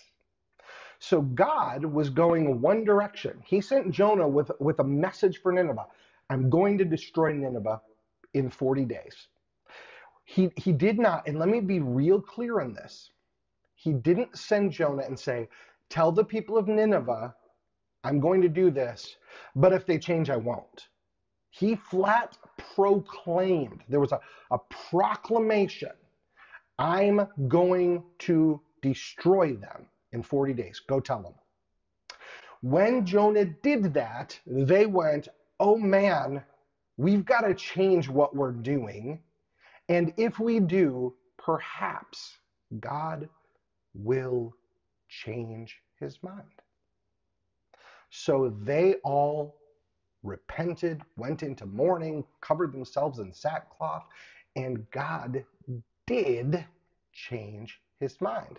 So 0.98 1.20
God 1.20 1.84
was 1.84 2.10
going 2.10 2.60
one 2.60 2.84
direction. 2.84 3.42
He 3.44 3.60
sent 3.60 3.92
Jonah 3.92 4.28
with, 4.28 4.50
with 4.58 4.78
a 4.80 4.84
message 4.84 5.40
for 5.42 5.52
Nineveh 5.52 5.86
I'm 6.30 6.50
going 6.50 6.78
to 6.78 6.84
destroy 6.84 7.32
Nineveh 7.32 7.80
in 8.36 8.50
40 8.50 8.84
days. 8.84 9.28
He, 10.24 10.50
he 10.56 10.72
did 10.72 10.98
not, 10.98 11.26
and 11.26 11.38
let 11.38 11.48
me 11.48 11.60
be 11.60 11.80
real 11.80 12.20
clear 12.20 12.60
on 12.60 12.74
this. 12.74 13.10
He 13.74 13.92
didn't 13.92 14.36
send 14.36 14.72
Jonah 14.72 15.04
and 15.04 15.18
say, 15.18 15.48
Tell 15.88 16.10
the 16.10 16.24
people 16.24 16.58
of 16.58 16.66
Nineveh, 16.66 17.34
I'm 18.02 18.18
going 18.20 18.42
to 18.42 18.48
do 18.48 18.70
this, 18.70 19.16
but 19.54 19.72
if 19.72 19.86
they 19.86 19.98
change, 19.98 20.30
I 20.30 20.36
won't. 20.36 20.88
He 21.50 21.76
flat 21.76 22.36
proclaimed, 22.74 23.82
there 23.88 24.00
was 24.00 24.12
a, 24.12 24.20
a 24.50 24.58
proclamation 24.90 25.92
I'm 26.78 27.26
going 27.48 28.04
to 28.20 28.60
destroy 28.82 29.54
them 29.54 29.86
in 30.12 30.22
40 30.22 30.52
days. 30.52 30.80
Go 30.80 31.00
tell 31.00 31.22
them. 31.22 31.34
When 32.62 33.06
Jonah 33.06 33.44
did 33.44 33.94
that, 33.94 34.38
they 34.46 34.86
went, 34.86 35.28
oh 35.60 35.76
man, 35.76 36.42
we've 36.96 37.24
got 37.24 37.42
to 37.42 37.54
change 37.54 38.08
what 38.08 38.34
we're 38.34 38.52
doing. 38.52 39.20
And 39.88 40.12
if 40.16 40.38
we 40.38 40.60
do, 40.60 41.14
perhaps 41.38 42.38
God 42.80 43.28
will 43.94 44.54
change 45.08 45.78
his 46.00 46.22
mind. 46.22 46.42
So 48.10 48.54
they 48.62 48.94
all 49.04 49.56
repented, 50.22 51.02
went 51.16 51.42
into 51.42 51.66
mourning, 51.66 52.24
covered 52.40 52.72
themselves 52.72 53.18
in 53.18 53.32
sackcloth, 53.32 54.04
and 54.56 54.90
God 54.90 55.44
did 56.06 56.64
change 57.12 57.80
his 58.00 58.20
mind. 58.20 58.58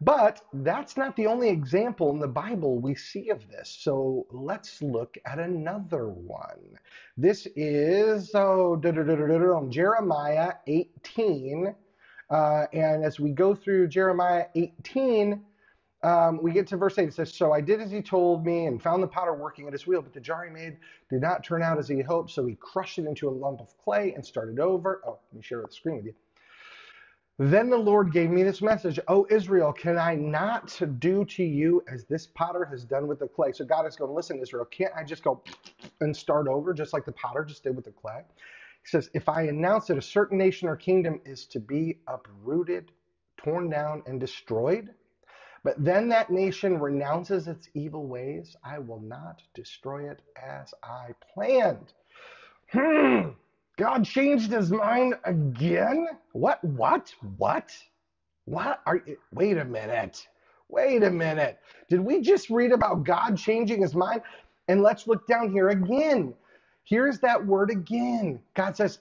But 0.00 0.42
that's 0.52 0.96
not 0.96 1.16
the 1.16 1.26
only 1.26 1.48
example 1.48 2.10
in 2.10 2.20
the 2.20 2.28
Bible 2.28 2.78
we 2.78 2.94
see 2.94 3.30
of 3.30 3.48
this. 3.48 3.68
So 3.80 4.26
let's 4.30 4.80
look 4.80 5.18
at 5.26 5.40
another 5.40 6.08
one. 6.08 6.78
This 7.16 7.48
is 7.56 8.30
oh, 8.34 8.76
Jeremiah 9.70 10.52
18. 10.68 11.74
Uh, 12.30 12.66
and 12.72 13.04
as 13.04 13.18
we 13.18 13.32
go 13.32 13.54
through 13.56 13.88
Jeremiah 13.88 14.46
18, 14.54 15.42
um, 16.04 16.40
we 16.42 16.52
get 16.52 16.68
to 16.68 16.76
verse 16.76 16.96
8. 16.96 17.08
It 17.08 17.14
says, 17.14 17.34
So 17.34 17.52
I 17.52 17.60
did 17.60 17.80
as 17.80 17.90
he 17.90 18.00
told 18.00 18.46
me 18.46 18.66
and 18.66 18.80
found 18.80 19.02
the 19.02 19.08
potter 19.08 19.34
working 19.34 19.66
at 19.66 19.72
his 19.72 19.86
wheel, 19.86 20.02
but 20.02 20.12
the 20.12 20.20
jar 20.20 20.44
he 20.44 20.50
made 20.50 20.76
did 21.10 21.20
not 21.22 21.42
turn 21.42 21.60
out 21.60 21.76
as 21.76 21.88
he 21.88 22.02
hoped. 22.02 22.30
So 22.30 22.46
he 22.46 22.54
crushed 22.54 22.98
it 22.98 23.06
into 23.06 23.28
a 23.28 23.30
lump 23.30 23.60
of 23.60 23.76
clay 23.78 24.12
and 24.14 24.24
started 24.24 24.60
over. 24.60 25.02
Oh, 25.04 25.18
let 25.32 25.36
me 25.36 25.42
share 25.42 25.60
the 25.60 25.72
screen 25.72 25.96
with 25.96 26.04
you. 26.06 26.14
Then 27.38 27.70
the 27.70 27.78
Lord 27.78 28.12
gave 28.12 28.30
me 28.30 28.42
this 28.42 28.62
message, 28.62 28.98
Oh 29.08 29.26
Israel, 29.30 29.72
can 29.72 29.96
I 29.98 30.16
not 30.16 30.80
do 30.98 31.24
to 31.26 31.44
you 31.44 31.82
as 31.92 32.04
this 32.04 32.26
potter 32.26 32.64
has 32.64 32.84
done 32.84 33.06
with 33.06 33.20
the 33.20 33.28
clay? 33.28 33.52
So 33.52 33.64
God 33.64 33.86
is 33.86 33.96
going, 33.96 34.12
Listen, 34.14 34.40
Israel, 34.40 34.64
can't 34.64 34.92
I 34.96 35.04
just 35.04 35.22
go 35.22 35.42
and 36.00 36.16
start 36.16 36.48
over 36.48 36.74
just 36.74 36.92
like 36.92 37.04
the 37.04 37.12
potter 37.12 37.44
just 37.44 37.62
did 37.62 37.76
with 37.76 37.84
the 37.84 37.92
clay? 37.92 38.22
He 38.82 38.88
says, 38.88 39.10
If 39.14 39.28
I 39.28 39.42
announce 39.42 39.86
that 39.86 39.98
a 39.98 40.02
certain 40.02 40.38
nation 40.38 40.68
or 40.68 40.76
kingdom 40.76 41.20
is 41.24 41.46
to 41.46 41.60
be 41.60 41.98
uprooted, 42.08 42.90
torn 43.36 43.70
down, 43.70 44.02
and 44.06 44.18
destroyed, 44.18 44.90
but 45.62 45.76
then 45.82 46.08
that 46.08 46.30
nation 46.30 46.80
renounces 46.80 47.48
its 47.48 47.68
evil 47.74 48.06
ways, 48.06 48.56
I 48.64 48.80
will 48.80 49.00
not 49.00 49.42
destroy 49.54 50.10
it 50.10 50.22
as 50.36 50.74
I 50.82 51.10
planned. 51.34 51.92
Hmm. 52.72 53.30
God 53.78 54.04
changed 54.04 54.52
his 54.52 54.72
mind 54.72 55.14
again? 55.24 56.08
What? 56.32 56.62
What? 56.64 57.14
What? 57.38 57.72
What 58.44 58.80
are 58.86 59.00
you? 59.06 59.16
Wait 59.32 59.56
a 59.56 59.64
minute. 59.64 60.28
Wait 60.68 61.02
a 61.04 61.10
minute. 61.10 61.60
Did 61.88 62.00
we 62.00 62.20
just 62.20 62.50
read 62.50 62.72
about 62.72 63.04
God 63.04 63.38
changing 63.38 63.80
his 63.82 63.94
mind? 63.94 64.22
And 64.68 64.82
let's 64.82 65.06
look 65.06 65.26
down 65.28 65.52
here 65.52 65.70
again. 65.70 66.34
Here's 66.84 67.20
that 67.20 67.46
word 67.46 67.70
again. 67.70 68.40
God 68.54 68.76
says, 68.76 68.98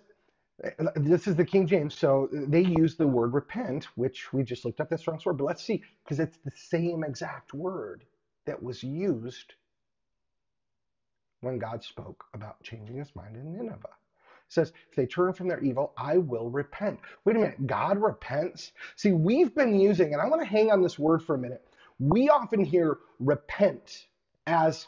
this 0.95 1.27
is 1.27 1.35
the 1.35 1.45
King 1.45 1.67
James, 1.67 1.97
so 1.97 2.29
they 2.31 2.63
use 2.63 2.95
the 2.95 3.07
word 3.07 3.33
repent, 3.33 3.85
which 3.95 4.31
we 4.33 4.43
just 4.43 4.65
looked 4.65 4.81
up 4.81 4.89
the 4.89 4.97
Strong's 4.97 5.25
word, 5.25 5.37
but 5.37 5.45
let's 5.45 5.63
see, 5.63 5.83
because 6.03 6.19
it's 6.19 6.39
the 6.45 6.51
same 6.51 7.03
exact 7.03 7.53
word 7.53 8.05
that 8.45 8.61
was 8.61 8.83
used 8.83 9.53
when 11.41 11.59
God 11.59 11.83
spoke 11.83 12.25
about 12.33 12.61
changing 12.63 12.97
his 12.97 13.15
mind 13.15 13.35
in 13.35 13.55
Nineveh 13.55 13.89
says, 14.49 14.73
if 14.89 14.95
they 14.95 15.05
turn 15.05 15.33
from 15.33 15.47
their 15.47 15.61
evil, 15.63 15.93
I 15.97 16.17
will 16.17 16.49
repent. 16.49 16.99
Wait 17.25 17.35
a 17.35 17.39
minute, 17.39 17.67
God 17.67 17.97
repents? 17.99 18.71
See, 18.95 19.11
we've 19.13 19.55
been 19.55 19.79
using, 19.79 20.13
and 20.13 20.21
I 20.21 20.27
want 20.27 20.41
to 20.41 20.47
hang 20.47 20.71
on 20.71 20.81
this 20.81 20.99
word 20.99 21.23
for 21.23 21.35
a 21.35 21.39
minute. 21.39 21.65
We 21.99 22.29
often 22.29 22.63
hear 22.63 22.99
repent 23.19 24.07
as 24.47 24.87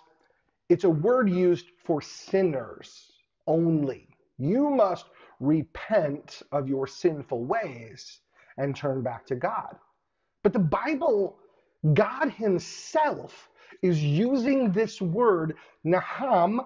it's 0.70 0.84
a 0.86 0.90
word 0.90 1.30
used 1.30 1.68
for 1.86 2.02
sinners 2.02 3.12
only. 3.48 4.10
You 4.38 4.70
must 4.70 5.08
repent 5.40 6.42
of 6.52 6.70
your 6.70 6.88
sinful 6.88 7.46
ways 7.46 8.22
and 8.58 8.76
turn 8.76 9.04
back 9.04 9.26
to 9.28 9.36
God. 9.36 9.78
But 10.44 10.54
the 10.54 10.60
Bible, 10.60 11.38
God 11.94 12.32
Himself, 12.32 13.50
is 13.82 14.04
using 14.04 14.72
this 14.72 15.02
word, 15.02 15.56
naham, 15.86 16.66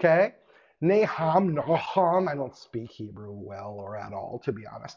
okay? 0.00 0.34
Naham, 0.82 1.54
Naham, 1.56 2.28
I 2.28 2.34
don't 2.36 2.56
speak 2.56 2.90
Hebrew 2.92 3.32
well 3.32 3.74
or 3.78 3.96
at 3.96 4.12
all, 4.12 4.40
to 4.44 4.52
be 4.52 4.66
honest. 4.66 4.96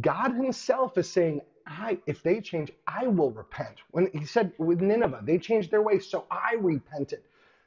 God 0.00 0.32
Himself 0.34 0.98
is 0.98 1.10
saying, 1.10 1.40
I, 1.66 1.98
if 2.06 2.22
they 2.22 2.40
change, 2.40 2.72
I 2.86 3.08
will 3.08 3.32
repent. 3.32 3.76
When 3.90 4.08
He 4.12 4.24
said 4.24 4.52
with 4.58 4.80
Nineveh, 4.80 5.22
they 5.24 5.38
changed 5.38 5.70
their 5.70 5.82
ways, 5.82 6.06
so 6.06 6.26
I 6.30 6.54
repented. 6.60 7.22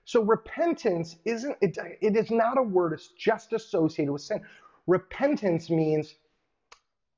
So 0.05 0.23
repentance 0.23 1.17
isn't, 1.25 1.57
it, 1.61 1.77
it 2.01 2.15
is 2.17 2.31
not 2.31 2.57
a 2.57 2.63
word, 2.63 2.93
it's 2.93 3.09
just 3.09 3.53
associated 3.53 4.11
with 4.11 4.21
sin. 4.23 4.41
Repentance 4.87 5.69
means 5.69 6.15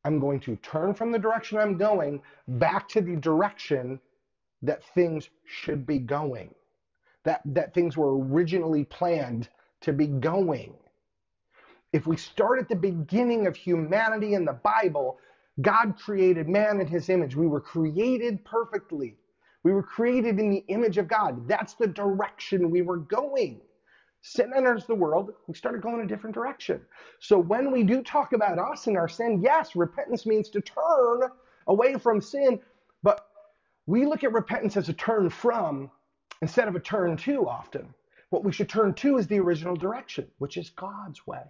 I'm 0.06 0.20
going 0.20 0.40
to 0.42 0.56
turn 0.58 0.94
from 0.94 1.12
the 1.12 1.20
direction 1.20 1.60
I'm 1.60 1.78
going 1.78 2.22
back 2.48 2.90
to 2.90 3.02
the 3.02 3.16
direction 3.18 4.00
that 4.64 4.84
things 4.96 5.30
should 5.46 5.86
be 5.88 6.00
going, 6.00 6.54
that, 7.26 7.42
that 7.46 7.74
things 7.74 7.98
were 7.98 8.18
originally 8.20 8.86
planned 8.86 9.50
to 9.82 9.94
be 9.94 10.08
going. 10.08 10.76
If 11.94 12.08
we 12.08 12.18
start 12.18 12.60
at 12.60 12.70
the 12.70 12.76
beginning 12.76 13.48
of 13.48 13.56
humanity 13.56 14.36
in 14.36 14.46
the 14.46 14.54
Bible, 14.54 15.20
God 15.62 15.98
created 15.98 16.50
man 16.50 16.82
in 16.82 16.88
his 16.88 17.10
image. 17.10 17.36
We 17.36 17.48
were 17.48 17.62
created 17.62 18.46
perfectly. 18.46 19.18
We 19.64 19.74
were 19.74 19.84
created 19.84 20.40
in 20.40 20.50
the 20.50 20.64
image 20.70 20.98
of 20.98 21.08
God. 21.08 21.48
That's 21.48 21.76
the 21.76 21.88
direction 21.88 22.72
we 22.72 22.84
were 22.84 22.98
going. 23.00 23.62
sin 24.22 24.54
enters 24.56 24.86
the 24.86 24.96
world, 24.96 25.32
we 25.48 25.56
started 25.56 25.82
going 25.82 26.02
a 26.02 26.08
different 26.08 26.36
direction. 26.36 26.82
So 27.20 27.40
when 27.40 27.72
we 27.72 27.84
do 27.84 28.04
talk 28.04 28.34
about 28.34 28.60
us 28.60 28.88
and 28.88 28.98
our 28.98 29.10
sin, 29.10 29.42
yes, 29.44 29.76
repentance 29.76 30.26
means 30.26 30.50
to 30.52 30.62
turn 30.62 31.24
away 31.68 31.96
from 31.98 32.22
sin, 32.22 32.60
but 33.04 33.28
we 33.88 34.06
look 34.06 34.24
at 34.24 34.34
repentance 34.34 34.78
as 34.78 34.90
a 34.90 34.94
turn 34.94 35.30
from 35.30 35.92
instead 36.42 36.68
of 36.68 36.76
a 36.76 36.82
turn 36.82 37.18
to 37.18 37.48
often. 37.50 37.94
What 38.32 38.46
we 38.46 38.54
should 38.54 38.70
turn 38.70 38.96
to 38.96 39.20
is 39.20 39.28
the 39.28 39.40
original 39.42 39.78
direction, 39.78 40.28
which 40.40 40.58
is 40.58 40.72
God's 40.72 41.28
way. 41.28 41.44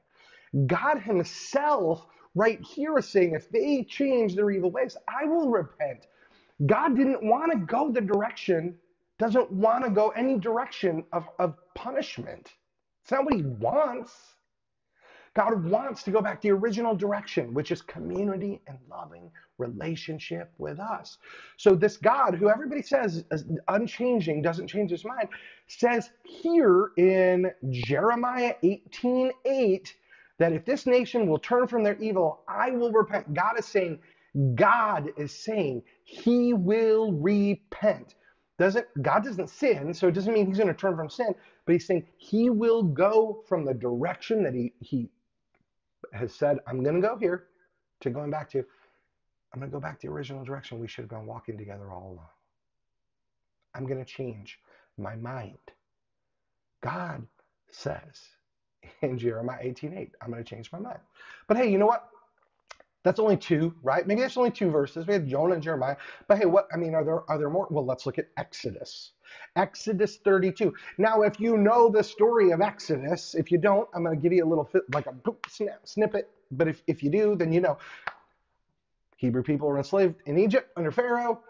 God 0.68 1.00
Himself, 1.00 2.06
right 2.36 2.62
here, 2.62 2.98
is 3.00 3.08
saying, 3.10 3.34
if 3.36 3.50
they 3.50 3.84
change 3.86 4.36
their 4.36 4.52
evil 4.52 4.72
ways, 4.72 4.98
I 5.10 5.26
will 5.26 5.50
repent. 5.50 6.08
God 6.68 6.96
didn't 6.98 7.24
want 7.24 7.52
to 7.54 7.60
go 7.60 7.92
the 7.92 8.02
direction, 8.02 8.76
doesn't 9.20 9.52
want 9.52 9.86
to 9.86 9.92
go 9.92 10.10
any 10.10 10.40
direction 10.40 11.04
of, 11.14 11.26
of 11.40 11.56
punishment. 11.76 12.54
It's 13.04 13.12
not 13.12 13.26
what 13.26 13.36
He 13.36 13.44
wants. 13.44 14.14
God 15.36 15.66
wants 15.66 16.04
to 16.04 16.12
go 16.12 16.22
back 16.22 16.42
the 16.42 16.52
original 16.52 16.96
direction, 16.96 17.54
which 17.54 17.72
is 17.72 17.82
community 17.82 18.62
and 18.68 18.78
loving 18.90 19.32
relationship 19.60 20.52
with 20.58 20.80
us. 20.80 21.20
So, 21.58 21.76
this 21.76 21.98
God, 21.98 22.36
who 22.36 22.50
everybody 22.50 22.82
says 22.82 23.26
is 23.32 23.46
unchanging, 23.70 24.42
doesn't 24.42 24.68
change 24.68 24.92
his 24.92 25.06
mind, 25.06 25.30
says 25.68 26.12
here 26.24 26.92
in 26.98 27.52
Jeremiah 27.72 28.56
18 28.64 29.32
8 29.46 29.96
that 30.40 30.54
if 30.54 30.66
this 30.66 30.86
nation 30.86 31.28
will 31.28 31.40
turn 31.40 31.68
from 31.68 31.84
their 31.84 31.98
evil, 31.98 32.44
I 32.50 32.72
will 32.72 32.92
repent. 32.92 33.34
God 33.34 33.60
is 33.60 33.66
saying, 33.68 34.00
God 34.56 35.12
is 35.18 35.32
saying 35.34 35.84
he 36.04 36.54
will 36.54 37.14
repent. 37.14 38.16
Doesn't 38.60 38.88
God 39.02 39.24
doesn't 39.24 39.50
sin, 39.50 39.94
so 39.94 40.08
it 40.10 40.14
doesn't 40.14 40.34
mean 40.34 40.48
he's 40.48 40.58
going 40.58 40.68
to 40.68 40.74
turn 40.74 40.96
from 40.96 41.10
sin, 41.10 41.34
but 41.66 41.74
he's 41.74 41.88
saying 41.88 42.06
he 42.18 42.50
will 42.50 42.84
go 42.84 43.44
from 43.48 43.66
the 43.66 43.74
direction 43.74 44.44
that 44.44 44.54
he 44.54 44.74
he 44.82 45.10
has 46.12 46.34
said, 46.34 46.60
I'm 46.68 46.84
going 46.84 47.02
to 47.02 47.08
go 47.08 47.18
here, 47.18 47.48
to 48.02 48.10
going 48.10 48.32
back 48.32 48.50
to, 48.52 48.60
I'm 49.54 49.60
going 49.60 49.72
to 49.72 49.76
go 49.76 49.82
back 49.82 50.00
to 50.00 50.08
the 50.08 50.14
original 50.14 50.44
direction 50.44 50.80
we 50.80 50.88
should 50.88 51.04
have 51.04 51.10
been 51.10 51.26
walking 51.26 51.58
together 51.58 51.92
all 51.92 52.14
along. 52.14 52.30
I'm 53.76 53.86
going 53.86 54.04
to 54.04 54.06
change 54.06 54.60
my 54.98 55.16
mind. 55.16 55.58
God 56.82 57.28
says 57.72 58.30
in 59.02 59.18
Jeremiah 59.18 59.64
18:8, 59.64 60.12
I'm 60.22 60.32
going 60.32 60.44
to 60.44 60.50
change 60.50 60.72
my 60.72 60.80
mind. 60.80 61.00
But 61.48 61.58
hey, 61.58 61.72
you 61.72 61.78
know 61.78 61.86
what? 61.88 62.11
That's 63.04 63.20
only 63.20 63.38
two, 63.38 63.74
right? 63.82 64.06
Maybe 64.06 64.22
there's 64.22 64.38
only 64.38 64.52
two 64.52 64.70
verses. 64.70 65.08
We 65.08 65.14
have 65.14 65.26
Jonah 65.26 65.56
and 65.56 65.64
Jeremiah. 65.64 65.96
But 66.28 66.38
hey, 66.38 66.46
what 66.46 66.68
I 66.72 66.78
mean, 66.78 66.94
are 66.94 67.04
there 67.04 67.30
are 67.30 67.38
there 67.38 67.50
more? 67.50 67.68
Well, 67.72 67.86
let's 67.86 68.06
look 68.06 68.20
at 68.20 68.28
Exodus. 68.38 69.14
Exodus 69.56 70.18
32. 70.18 70.74
Now, 70.98 71.22
if 71.22 71.40
you 71.40 71.58
know 71.58 71.90
the 71.90 72.04
story 72.04 72.52
of 72.52 72.62
Exodus, 72.62 73.34
if 73.34 73.52
you 73.52 73.58
don't, 73.58 73.88
I'm 73.94 74.04
going 74.04 74.16
to 74.16 74.22
give 74.22 74.34
you 74.34 74.46
a 74.46 74.50
little 74.50 74.70
like 74.94 75.08
a 75.08 75.16
snap, 75.48 75.82
snippet. 75.86 76.30
But 76.52 76.68
if, 76.68 76.84
if 76.88 77.02
you 77.02 77.10
do, 77.10 77.36
then 77.36 77.52
you 77.52 77.62
know. 77.62 77.78
Hebrew 79.18 79.44
people 79.44 79.68
were 79.68 79.78
enslaved 79.78 80.16
in 80.26 80.38
Egypt 80.38 80.72
under 80.76 80.92
Pharaoh. 80.92 81.42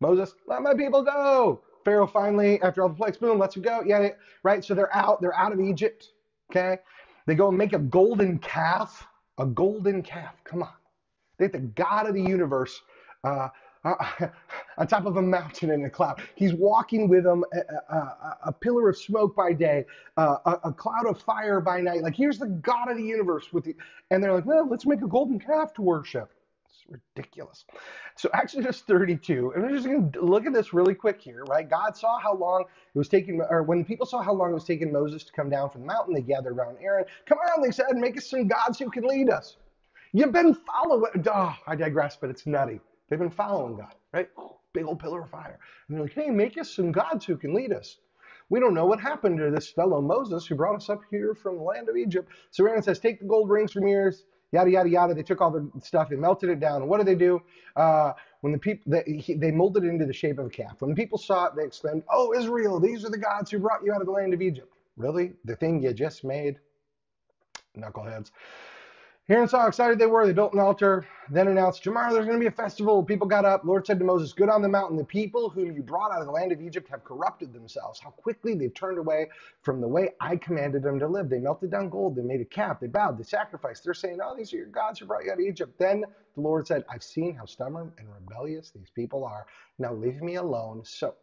Moses, 0.00 0.34
let 0.46 0.60
my 0.60 0.74
people 0.74 1.02
go. 1.02 1.62
Pharaoh 1.84 2.06
finally, 2.06 2.60
after 2.62 2.82
all 2.82 2.88
the 2.88 2.94
plagues, 2.94 3.16
boom, 3.16 3.38
lets 3.38 3.54
them 3.54 3.62
go. 3.62 3.82
Yeah, 3.86 4.10
right. 4.42 4.64
So 4.64 4.74
they're 4.74 4.94
out. 4.94 5.20
They're 5.20 5.34
out 5.34 5.52
of 5.52 5.60
Egypt. 5.60 6.12
Okay. 6.50 6.78
They 7.26 7.34
go 7.34 7.48
and 7.48 7.56
make 7.56 7.72
a 7.72 7.78
golden 7.78 8.38
calf. 8.38 9.06
A 9.38 9.46
golden 9.46 10.02
calf. 10.02 10.34
Come 10.44 10.62
on. 10.62 10.72
They 11.38 11.48
the 11.48 11.58
God 11.58 12.06
of 12.06 12.14
the 12.14 12.22
universe 12.22 12.80
uh, 13.24 13.48
uh, 13.84 14.28
on 14.78 14.86
top 14.86 15.06
of 15.06 15.16
a 15.16 15.22
mountain 15.22 15.70
in 15.70 15.84
a 15.84 15.90
cloud. 15.90 16.20
He's 16.34 16.54
walking 16.54 17.08
with 17.08 17.24
them, 17.24 17.44
a, 17.52 17.94
a, 17.94 18.38
a 18.46 18.52
pillar 18.52 18.88
of 18.88 18.98
smoke 18.98 19.36
by 19.36 19.52
day, 19.52 19.84
uh, 20.16 20.38
a, 20.44 20.68
a, 20.68 20.72
cloud 20.72 21.06
of 21.06 21.20
fire 21.20 21.60
by 21.60 21.80
night. 21.80 22.02
Like 22.02 22.16
here's 22.16 22.38
the 22.38 22.48
God 22.48 22.90
of 22.90 22.96
the 22.96 23.02
universe 23.04 23.52
with 23.52 23.64
the, 23.64 23.76
and 24.10 24.22
they're 24.22 24.34
like, 24.34 24.46
well, 24.46 24.68
let's 24.68 24.86
make 24.86 25.02
a 25.02 25.06
golden 25.06 25.38
calf 25.38 25.72
to 25.74 25.82
worship. 25.82 26.30
It's 26.66 27.00
ridiculous. 27.16 27.64
So 28.16 28.28
Exodus 28.34 28.80
32, 28.80 29.52
and 29.54 29.62
we're 29.62 29.70
just 29.70 29.86
going 29.86 30.10
to 30.12 30.20
look 30.20 30.46
at 30.46 30.52
this 30.52 30.72
really 30.74 30.94
quick 30.94 31.20
here, 31.20 31.44
right? 31.44 31.68
God 31.68 31.96
saw 31.96 32.18
how 32.18 32.34
long 32.34 32.62
it 32.62 32.98
was 32.98 33.08
taking, 33.08 33.40
or 33.40 33.62
when 33.62 33.84
people 33.84 34.06
saw 34.06 34.20
how 34.22 34.32
long 34.32 34.50
it 34.50 34.54
was 34.54 34.64
taking 34.64 34.92
Moses 34.92 35.22
to 35.24 35.32
come 35.32 35.48
down 35.48 35.70
from 35.70 35.82
the 35.82 35.86
mountain, 35.86 36.14
they 36.14 36.22
gathered 36.22 36.54
around 36.54 36.78
Aaron. 36.82 37.04
Come 37.26 37.38
on, 37.38 37.62
they 37.62 37.70
said, 37.70 37.86
make 37.94 38.16
us 38.16 38.28
some 38.28 38.48
gods 38.48 38.78
who 38.78 38.90
can 38.90 39.04
lead 39.04 39.30
us. 39.30 39.56
You've 40.12 40.32
been 40.32 40.54
following. 40.54 41.12
Oh, 41.32 41.54
I 41.66 41.76
digress, 41.76 42.16
but 42.20 42.30
it's 42.30 42.46
nutty. 42.46 42.80
They've 43.08 43.18
been 43.18 43.30
following 43.30 43.76
God, 43.76 43.94
right? 44.12 44.28
Big 44.72 44.86
old 44.86 44.98
pillar 45.00 45.22
of 45.22 45.30
fire. 45.30 45.58
And 45.88 45.96
they're 45.96 46.04
like, 46.04 46.14
hey, 46.14 46.30
make 46.30 46.58
us 46.58 46.70
some 46.74 46.92
gods 46.92 47.24
who 47.24 47.36
can 47.36 47.54
lead 47.54 47.72
us. 47.72 47.98
We 48.48 48.60
don't 48.60 48.74
know 48.74 48.86
what 48.86 49.00
happened 49.00 49.38
to 49.38 49.50
this 49.50 49.70
fellow 49.70 50.00
Moses 50.00 50.46
who 50.46 50.54
brought 50.54 50.76
us 50.76 50.88
up 50.88 51.00
here 51.10 51.34
from 51.34 51.56
the 51.56 51.62
land 51.62 51.88
of 51.88 51.96
Egypt. 51.96 52.30
So 52.50 52.66
Aaron 52.66 52.82
says, 52.82 52.98
take 52.98 53.20
the 53.20 53.26
gold 53.26 53.50
rings 53.50 53.72
from 53.72 53.86
yours, 53.88 54.24
yada, 54.52 54.70
yada, 54.70 54.88
yada. 54.88 55.14
They 55.14 55.22
took 55.22 55.40
all 55.40 55.50
the 55.50 55.70
stuff, 55.82 56.08
they 56.10 56.16
melted 56.16 56.50
it 56.50 56.60
down. 56.60 56.82
And 56.82 56.90
what 56.90 56.98
did 56.98 57.06
they 57.06 57.16
do? 57.16 57.42
Uh, 57.76 58.12
when 58.42 58.52
the 58.52 58.58
people, 58.58 58.92
they, 58.92 59.36
they 59.36 59.50
molded 59.50 59.84
it 59.84 59.88
into 59.88 60.06
the 60.06 60.12
shape 60.12 60.38
of 60.38 60.46
a 60.46 60.50
calf. 60.50 60.76
When 60.80 60.90
the 60.90 60.96
people 60.96 61.18
saw 61.18 61.46
it, 61.46 61.56
they 61.56 61.64
exclaimed, 61.64 62.04
oh, 62.10 62.32
Israel, 62.34 62.80
these 62.80 63.04
are 63.04 63.10
the 63.10 63.18
gods 63.18 63.50
who 63.50 63.58
brought 63.58 63.84
you 63.84 63.92
out 63.92 64.00
of 64.00 64.06
the 64.06 64.12
land 64.12 64.34
of 64.34 64.42
Egypt. 64.42 64.72
Really? 64.96 65.32
The 65.44 65.56
thing 65.56 65.82
you 65.82 65.92
just 65.92 66.24
made? 66.24 66.58
Knuckleheads. 67.76 68.30
Hearing 69.28 69.48
how 69.48 69.66
excited 69.66 69.98
they 69.98 70.06
were, 70.06 70.26
they 70.26 70.32
built 70.32 70.54
an 70.54 70.60
altar, 70.60 71.04
then 71.30 71.48
announced, 71.48 71.82
Tomorrow 71.84 72.12
there's 72.14 72.26
going 72.26 72.38
to 72.38 72.40
be 72.40 72.48
a 72.48 72.50
festival. 72.52 73.02
People 73.02 73.26
got 73.26 73.44
up. 73.44 73.64
Lord 73.64 73.86
said 73.86 73.98
to 73.98 74.04
Moses, 74.04 74.32
Good 74.32 74.48
on 74.48 74.62
the 74.62 74.68
mountain. 74.68 74.96
The 74.96 75.04
people 75.04 75.50
whom 75.50 75.72
you 75.72 75.82
brought 75.82 76.12
out 76.12 76.20
of 76.20 76.26
the 76.26 76.32
land 76.32 76.52
of 76.52 76.60
Egypt 76.60 76.88
have 76.90 77.04
corrupted 77.04 77.52
themselves. 77.52 78.00
How 78.00 78.10
quickly 78.10 78.54
they've 78.54 78.74
turned 78.74 78.98
away 78.98 79.28
from 79.62 79.80
the 79.80 79.88
way 79.88 80.10
I 80.20 80.36
commanded 80.36 80.82
them 80.82 80.98
to 81.00 81.08
live. 81.08 81.28
They 81.28 81.38
melted 81.38 81.70
down 81.70 81.90
gold. 81.90 82.16
They 82.16 82.22
made 82.22 82.40
a 82.40 82.44
calf. 82.46 82.80
They 82.80 82.88
bowed. 82.88 83.18
They 83.18 83.24
sacrificed. 83.24 83.84
They're 83.84 83.94
saying, 83.94 84.18
Oh, 84.22 84.36
these 84.36 84.52
are 84.52 84.58
your 84.58 84.66
gods 84.66 85.00
who 85.00 85.06
brought 85.06 85.24
you 85.24 85.32
out 85.32 85.40
of 85.40 85.44
Egypt. 85.44 85.78
Then 85.78 86.04
the 86.34 86.40
Lord 86.40 86.66
said, 86.66 86.84
I've 86.90 87.02
seen 87.02 87.34
how 87.34 87.46
stubborn 87.46 87.92
and 87.98 88.08
rebellious 88.12 88.70
these 88.70 88.90
people 88.94 89.24
are. 89.24 89.46
Now 89.78 89.94
leave 89.94 90.22
me 90.22 90.36
alone. 90.36 90.82
So 90.84 91.14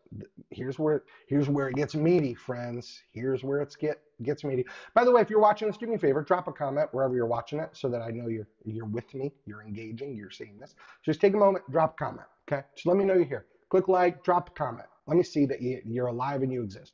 here's 0.51 0.79
where 0.79 1.03
here's 1.27 1.49
where 1.49 1.69
it 1.69 1.75
gets 1.75 1.95
meaty, 1.95 2.33
friends. 2.35 3.03
Here's 3.13 3.43
where 3.43 3.61
it's 3.61 3.75
get 3.75 4.01
gets 4.23 4.43
meaty. 4.43 4.65
By 4.93 5.05
the 5.05 5.11
way, 5.11 5.21
if 5.21 5.29
you're 5.29 5.39
watching 5.39 5.67
this, 5.67 5.77
do 5.77 5.87
me 5.87 5.95
a 5.95 5.99
favor, 5.99 6.21
drop 6.21 6.47
a 6.47 6.53
comment 6.53 6.89
wherever 6.91 7.15
you're 7.15 7.25
watching 7.25 7.59
it 7.59 7.71
so 7.73 7.89
that 7.89 8.01
I 8.01 8.09
know 8.11 8.27
you're 8.27 8.47
you're 8.65 8.85
with 8.85 9.13
me, 9.13 9.31
you're 9.45 9.63
engaging, 9.93 10.15
you're 10.15 10.31
seeing 10.31 10.57
this. 10.59 10.75
Just 11.03 11.21
take 11.21 11.33
a 11.33 11.37
moment, 11.37 11.69
drop 11.71 11.93
a 11.99 12.03
comment. 12.03 12.27
Okay. 12.51 12.63
Just 12.75 12.85
let 12.87 12.97
me 12.97 13.05
know 13.05 13.13
you're 13.15 13.25
here. 13.25 13.45
Click 13.69 13.87
like, 13.87 14.23
drop 14.23 14.49
a 14.49 14.51
comment. 14.53 14.87
Let 15.07 15.17
me 15.17 15.23
see 15.23 15.45
that 15.47 15.61
you, 15.61 15.81
you're 15.85 16.07
alive 16.07 16.41
and 16.41 16.51
you 16.51 16.63
exist. 16.63 16.93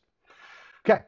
Okay. 0.88 1.02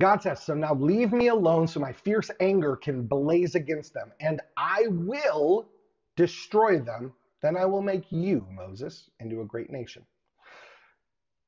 God 0.00 0.22
says, 0.22 0.42
So 0.42 0.54
now 0.54 0.74
leave 0.74 1.12
me 1.12 1.28
alone 1.28 1.66
so 1.66 1.80
my 1.80 1.92
fierce 1.92 2.30
anger 2.40 2.76
can 2.76 3.06
blaze 3.06 3.54
against 3.54 3.94
them, 3.94 4.12
and 4.20 4.40
I 4.56 4.86
will 4.88 5.68
destroy 6.16 6.78
them. 6.78 7.12
Then 7.42 7.56
I 7.56 7.66
will 7.66 7.82
make 7.82 8.10
you, 8.10 8.46
Moses, 8.50 9.10
into 9.20 9.40
a 9.42 9.46
great 9.46 9.70
nation. 9.70 10.04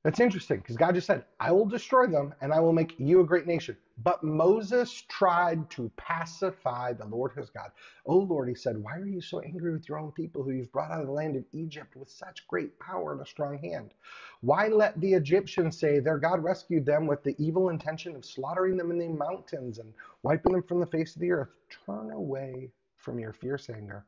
That's 0.05 0.21
interesting 0.21 0.59
because 0.59 0.77
God 0.77 0.95
just 0.95 1.09
said, 1.09 1.27
I 1.41 1.53
will 1.53 1.67
destroy 1.67 2.07
them 2.07 2.35
and 2.41 2.53
I 2.55 2.61
will 2.61 2.73
make 2.73 2.95
you 2.99 3.21
a 3.21 3.27
great 3.27 3.47
nation. 3.47 3.77
But 3.99 4.25
Moses 4.25 5.05
tried 5.09 5.69
to 5.73 5.91
pacify 5.97 6.95
the 6.95 7.05
Lord 7.07 7.33
his 7.37 7.51
God. 7.51 7.73
Oh 8.07 8.19
Lord, 8.19 8.49
he 8.49 8.55
said, 8.55 8.79
why 8.79 8.97
are 8.97 9.07
you 9.07 9.21
so 9.21 9.41
angry 9.41 9.73
with 9.73 9.89
your 9.89 9.99
own 9.99 10.13
people 10.13 10.43
who 10.43 10.53
you've 10.53 10.73
brought 10.73 10.93
out 10.93 11.03
of 11.03 11.07
the 11.07 11.13
land 11.13 11.37
of 11.37 11.45
Egypt 11.53 11.97
with 11.97 12.09
such 12.09 12.47
great 12.49 12.79
power 12.79 13.13
and 13.13 13.21
a 13.21 13.27
strong 13.27 13.59
hand? 13.59 13.93
Why 14.41 14.69
let 14.69 14.99
the 15.01 15.15
Egyptians 15.15 15.79
say 15.79 15.99
their 15.99 16.19
God 16.19 16.43
rescued 16.43 16.87
them 16.87 17.07
with 17.07 17.23
the 17.25 17.37
evil 17.39 17.69
intention 17.69 18.17
of 18.17 18.25
slaughtering 18.25 18.77
them 18.79 18.91
in 18.93 18.99
the 18.99 19.09
mountains 19.09 19.79
and 19.79 19.93
wiping 20.23 20.53
them 20.53 20.63
from 20.63 20.81
the 20.81 20.87
face 20.87 21.17
of 21.17 21.21
the 21.21 21.33
earth? 21.33 21.51
Turn 21.87 22.13
away 22.13 22.71
from 22.97 23.19
your 23.19 23.33
fierce 23.35 23.69
anger. 23.69 24.07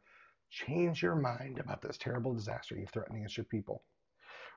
Change 0.50 1.02
your 1.02 1.16
mind 1.16 1.58
about 1.58 1.82
this 1.82 1.98
terrible 1.98 2.32
disaster 2.32 2.76
you've 2.76 2.90
threatened 2.90 3.16
against 3.18 3.36
your 3.36 3.44
people. 3.44 3.82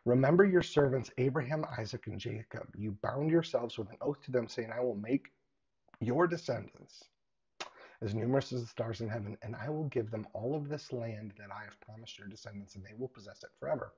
Remember 0.06 0.46
your 0.46 0.62
servants 0.64 1.12
Abraham, 1.18 1.66
Isaac, 1.78 2.08
and 2.08 2.20
Jacob. 2.20 2.68
You 2.78 2.98
bound 3.04 3.32
yourselves 3.32 3.78
with 3.78 3.90
an 3.90 3.98
oath 4.02 4.22
to 4.24 4.32
them, 4.32 4.48
saying, 4.48 4.72
I 4.76 4.82
will 4.82 4.96
make 4.96 5.28
your 6.02 6.28
descendants 6.28 7.06
as 8.02 8.14
numerous 8.16 8.52
as 8.54 8.62
the 8.62 8.68
stars 8.68 9.02
in 9.02 9.10
heaven, 9.10 9.38
and 9.44 9.56
I 9.56 9.70
will 9.70 9.86
give 9.86 10.12
them 10.12 10.28
all 10.34 10.56
of 10.56 10.70
this 10.70 10.92
land 10.92 11.34
that 11.38 11.50
I 11.52 11.64
have 11.64 11.80
promised 11.82 12.20
your 12.20 12.28
descendants, 12.28 12.76
and 12.76 12.84
they 12.84 12.94
will 12.98 13.08
possess 13.08 13.44
it 13.44 13.52
forever. 13.60 13.94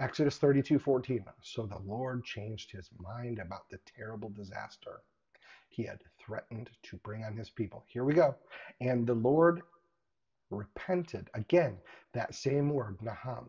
Exodus 0.00 0.38
32 0.38 0.78
14. 0.78 1.24
So 1.42 1.66
the 1.66 1.78
Lord 1.78 2.24
changed 2.24 2.70
his 2.70 2.90
mind 3.00 3.38
about 3.38 3.68
the 3.70 3.78
terrible 3.96 4.30
disaster 4.30 5.02
he 5.70 5.84
had 5.84 6.00
threatened 6.18 6.70
to 6.84 6.96
bring 6.98 7.24
on 7.24 7.36
his 7.36 7.50
people. 7.50 7.84
Here 7.88 8.04
we 8.04 8.14
go. 8.14 8.36
And 8.80 9.06
the 9.06 9.14
Lord 9.14 9.62
repented. 10.50 11.30
Again, 11.34 11.78
that 12.14 12.34
same 12.34 12.70
word, 12.70 12.98
Naham. 13.02 13.46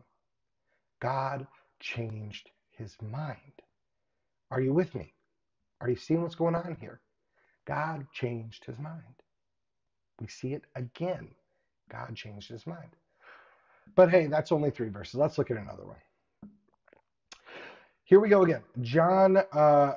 God 1.02 1.48
changed 1.80 2.52
his 2.72 2.96
mind. 3.02 3.62
Are 4.52 4.62
you 4.62 4.74
with 4.74 4.96
me? 4.96 5.14
Are 5.82 5.90
you 5.90 5.96
seeing 5.96 6.22
what's 6.22 6.36
going 6.36 6.56
on 6.56 6.78
here? 6.80 7.02
God 7.66 8.06
changed 8.14 8.66
his 8.66 8.78
mind. 8.80 9.04
We 10.20 10.28
see 10.28 10.54
it 10.54 10.64
again. 10.76 11.30
God 11.90 12.16
changed 12.16 12.50
his 12.50 12.68
mind. 12.68 12.90
But 13.96 14.10
hey, 14.10 14.28
that's 14.28 14.52
only 14.52 14.72
three 14.72 14.90
verses. 14.90 15.16
Let's 15.16 15.38
look 15.38 15.52
at 15.52 15.58
another 15.58 15.86
one. 15.86 15.98
Here 18.04 18.20
we 18.20 18.30
go 18.30 18.44
again. 18.44 18.64
John 18.82 19.38
uh, 19.54 19.94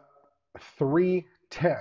3 0.79 1.27
10. 1.51 1.77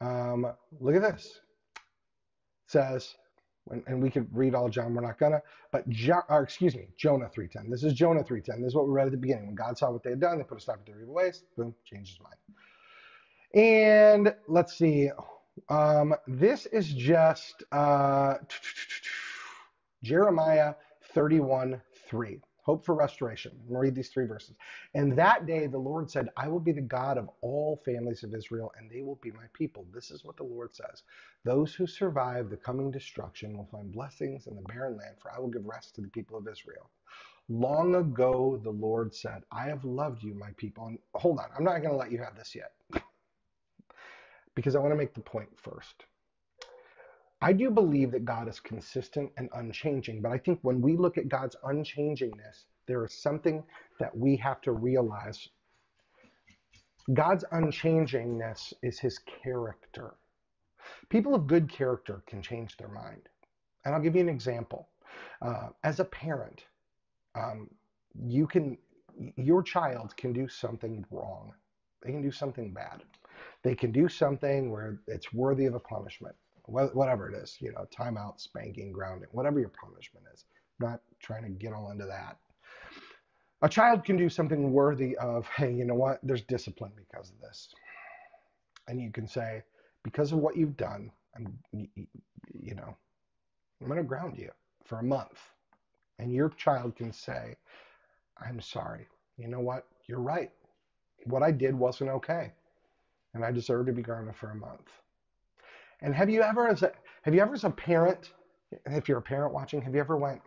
Um, 0.00 0.52
look 0.80 0.96
at 0.96 1.02
this. 1.02 1.40
It 1.76 2.70
says, 2.70 3.14
and, 3.70 3.82
and 3.86 4.02
we 4.02 4.10
could 4.10 4.28
read 4.36 4.54
all 4.54 4.68
John, 4.68 4.94
we're 4.94 5.02
not 5.02 5.18
gonna, 5.18 5.40
but 5.70 5.88
John, 5.88 6.22
or 6.28 6.42
excuse 6.42 6.74
me, 6.74 6.88
Jonah 6.96 7.30
3.10. 7.36 7.70
This 7.70 7.84
is 7.84 7.92
Jonah 7.94 8.22
3.10. 8.22 8.58
This 8.58 8.68
is 8.68 8.74
what 8.74 8.86
we 8.86 8.92
read 8.92 9.06
at 9.06 9.12
the 9.12 9.18
beginning. 9.18 9.46
When 9.46 9.54
God 9.54 9.78
saw 9.78 9.90
what 9.90 10.02
they 10.02 10.10
had 10.10 10.20
done, 10.20 10.38
they 10.38 10.44
put 10.44 10.58
a 10.58 10.60
stop 10.60 10.84
to 10.84 10.92
their 10.92 11.02
evil 11.02 11.14
ways. 11.14 11.44
Boom, 11.56 11.74
changed 11.84 12.12
his 12.12 12.20
mind. 12.20 12.36
And 13.54 14.34
let's 14.48 14.76
see. 14.76 15.10
Um, 15.68 16.14
this 16.26 16.66
is 16.66 16.92
just 16.92 17.62
uh, 17.72 18.34
Jeremiah 20.02 20.74
31 21.14 21.80
3. 22.08 22.40
Hope 22.62 22.84
for 22.86 22.94
restoration. 22.94 23.52
I'm 23.68 23.76
read 23.76 23.94
these 23.94 24.10
three 24.10 24.26
verses. 24.26 24.56
And 24.94 25.16
that 25.18 25.46
day 25.46 25.66
the 25.68 25.78
Lord 25.78 26.10
said, 26.10 26.28
I 26.36 26.48
will 26.48 26.60
be 26.60 26.72
the 26.72 26.82
God 26.82 27.18
of 27.18 27.30
all 27.42 27.82
families 27.84 28.24
of 28.24 28.34
Israel, 28.34 28.72
and 28.78 28.90
they 28.90 29.02
will 29.02 29.20
be 29.22 29.32
my 29.32 29.46
people. 29.54 29.86
This 29.94 30.10
is 30.10 30.24
what 30.24 30.36
the 30.36 30.44
Lord 30.44 30.74
says. 30.76 31.04
Those 31.44 31.74
who 31.74 31.86
survive 31.86 32.50
the 32.50 32.58
coming 32.58 32.90
destruction 32.90 33.56
will 33.56 33.68
find 33.72 33.92
blessings 33.92 34.46
in 34.48 34.56
the 34.56 34.62
barren 34.62 34.96
land, 34.98 35.16
for 35.20 35.32
I 35.32 35.40
will 35.40 35.48
give 35.50 35.66
rest 35.66 35.94
to 35.96 36.02
the 36.02 36.08
people 36.08 36.38
of 36.38 36.48
Israel. 36.48 36.90
Long 37.48 37.96
ago, 37.96 38.60
the 38.62 38.70
Lord 38.70 39.14
said, 39.14 39.42
I 39.52 39.64
have 39.66 39.84
loved 39.84 40.22
you, 40.24 40.34
my 40.34 40.50
people. 40.56 40.86
And 40.88 40.98
hold 41.14 41.38
on, 41.40 41.46
I'm 41.56 41.64
not 41.64 41.78
going 41.82 41.92
to 41.92 41.96
let 41.96 42.12
you 42.12 42.18
have 42.18 42.36
this 42.36 42.54
yet 42.56 42.72
because 44.56 44.76
I 44.76 44.80
want 44.80 44.92
to 44.92 44.98
make 44.98 45.14
the 45.14 45.20
point 45.22 45.50
first. 45.58 46.06
I 47.44 47.52
do 47.52 47.70
believe 47.70 48.12
that 48.12 48.24
God 48.24 48.48
is 48.48 48.60
consistent 48.60 49.32
and 49.36 49.48
unchanging, 49.54 50.22
but 50.22 50.30
I 50.30 50.38
think 50.38 50.60
when 50.62 50.80
we 50.80 50.96
look 50.96 51.18
at 51.18 51.28
God's 51.28 51.56
unchangingness, 51.64 52.66
there 52.86 53.04
is 53.04 53.12
something 53.20 53.64
that 53.98 54.16
we 54.16 54.36
have 54.36 54.60
to 54.60 54.70
realize. 54.70 55.48
God's 57.12 57.44
unchangingness 57.52 58.72
is 58.84 59.00
his 59.00 59.18
character. 59.18 60.14
People 61.08 61.34
of 61.34 61.48
good 61.48 61.68
character 61.68 62.22
can 62.28 62.42
change 62.42 62.76
their 62.76 62.88
mind. 62.88 63.28
And 63.84 63.92
I'll 63.92 64.00
give 64.00 64.14
you 64.14 64.20
an 64.20 64.28
example. 64.28 64.88
Uh, 65.40 65.70
as 65.82 65.98
a 65.98 66.04
parent, 66.04 66.66
um, 67.34 67.68
you 68.24 68.46
can, 68.46 68.78
your 69.34 69.64
child 69.64 70.16
can 70.16 70.32
do 70.32 70.46
something 70.46 71.04
wrong. 71.10 71.52
They 72.02 72.12
can 72.12 72.22
do 72.22 72.30
something 72.30 72.72
bad. 72.72 73.02
They 73.64 73.74
can 73.74 73.90
do 73.90 74.08
something 74.08 74.70
where 74.70 75.00
it's 75.08 75.32
worthy 75.32 75.66
of 75.66 75.74
a 75.74 75.80
punishment 75.80 76.36
whatever 76.66 77.28
it 77.28 77.34
is, 77.34 77.56
you 77.60 77.72
know, 77.72 77.86
timeout, 77.96 78.40
spanking, 78.40 78.92
grounding, 78.92 79.28
whatever 79.32 79.58
your 79.58 79.70
punishment 79.70 80.26
is. 80.32 80.44
I'm 80.80 80.90
not 80.90 81.00
trying 81.20 81.42
to 81.42 81.50
get 81.50 81.72
all 81.72 81.90
into 81.90 82.06
that. 82.06 82.38
A 83.62 83.68
child 83.68 84.04
can 84.04 84.16
do 84.16 84.28
something 84.28 84.72
worthy 84.72 85.16
of, 85.18 85.46
hey, 85.48 85.72
you 85.72 85.84
know 85.84 85.94
what? 85.94 86.18
There's 86.22 86.42
discipline 86.42 86.92
because 86.96 87.30
of 87.30 87.40
this. 87.40 87.68
And 88.88 89.00
you 89.00 89.10
can 89.12 89.26
say, 89.28 89.62
because 90.02 90.32
of 90.32 90.38
what 90.38 90.56
you've 90.56 90.76
done, 90.76 91.12
I'm, 91.36 91.58
you 91.72 92.74
know, 92.74 92.96
I'm 93.80 93.86
going 93.86 93.98
to 93.98 94.04
ground 94.04 94.36
you 94.36 94.50
for 94.84 94.98
a 94.98 95.04
month. 95.04 95.38
And 96.18 96.32
your 96.32 96.50
child 96.50 96.96
can 96.96 97.12
say, 97.12 97.56
I'm 98.44 98.60
sorry. 98.60 99.06
You 99.36 99.48
know 99.48 99.60
what? 99.60 99.86
You're 100.08 100.20
right. 100.20 100.50
What 101.24 101.42
I 101.42 101.52
did 101.52 101.74
wasn't 101.74 102.10
okay. 102.10 102.52
And 103.34 103.44
I 103.44 103.52
deserve 103.52 103.86
to 103.86 103.92
be 103.92 104.02
grounded 104.02 104.36
for 104.36 104.50
a 104.50 104.56
month. 104.56 104.90
And 106.02 106.14
have 106.14 106.28
you 106.28 106.42
ever, 106.42 106.68
as 106.68 106.82
a, 106.82 106.92
have 107.22 107.34
you 107.34 107.40
ever 107.40 107.54
as 107.54 107.64
a 107.64 107.70
parent, 107.70 108.30
if 108.86 109.08
you're 109.08 109.18
a 109.18 109.22
parent 109.22 109.54
watching, 109.54 109.80
have 109.80 109.94
you 109.94 110.00
ever 110.00 110.16
went, 110.16 110.40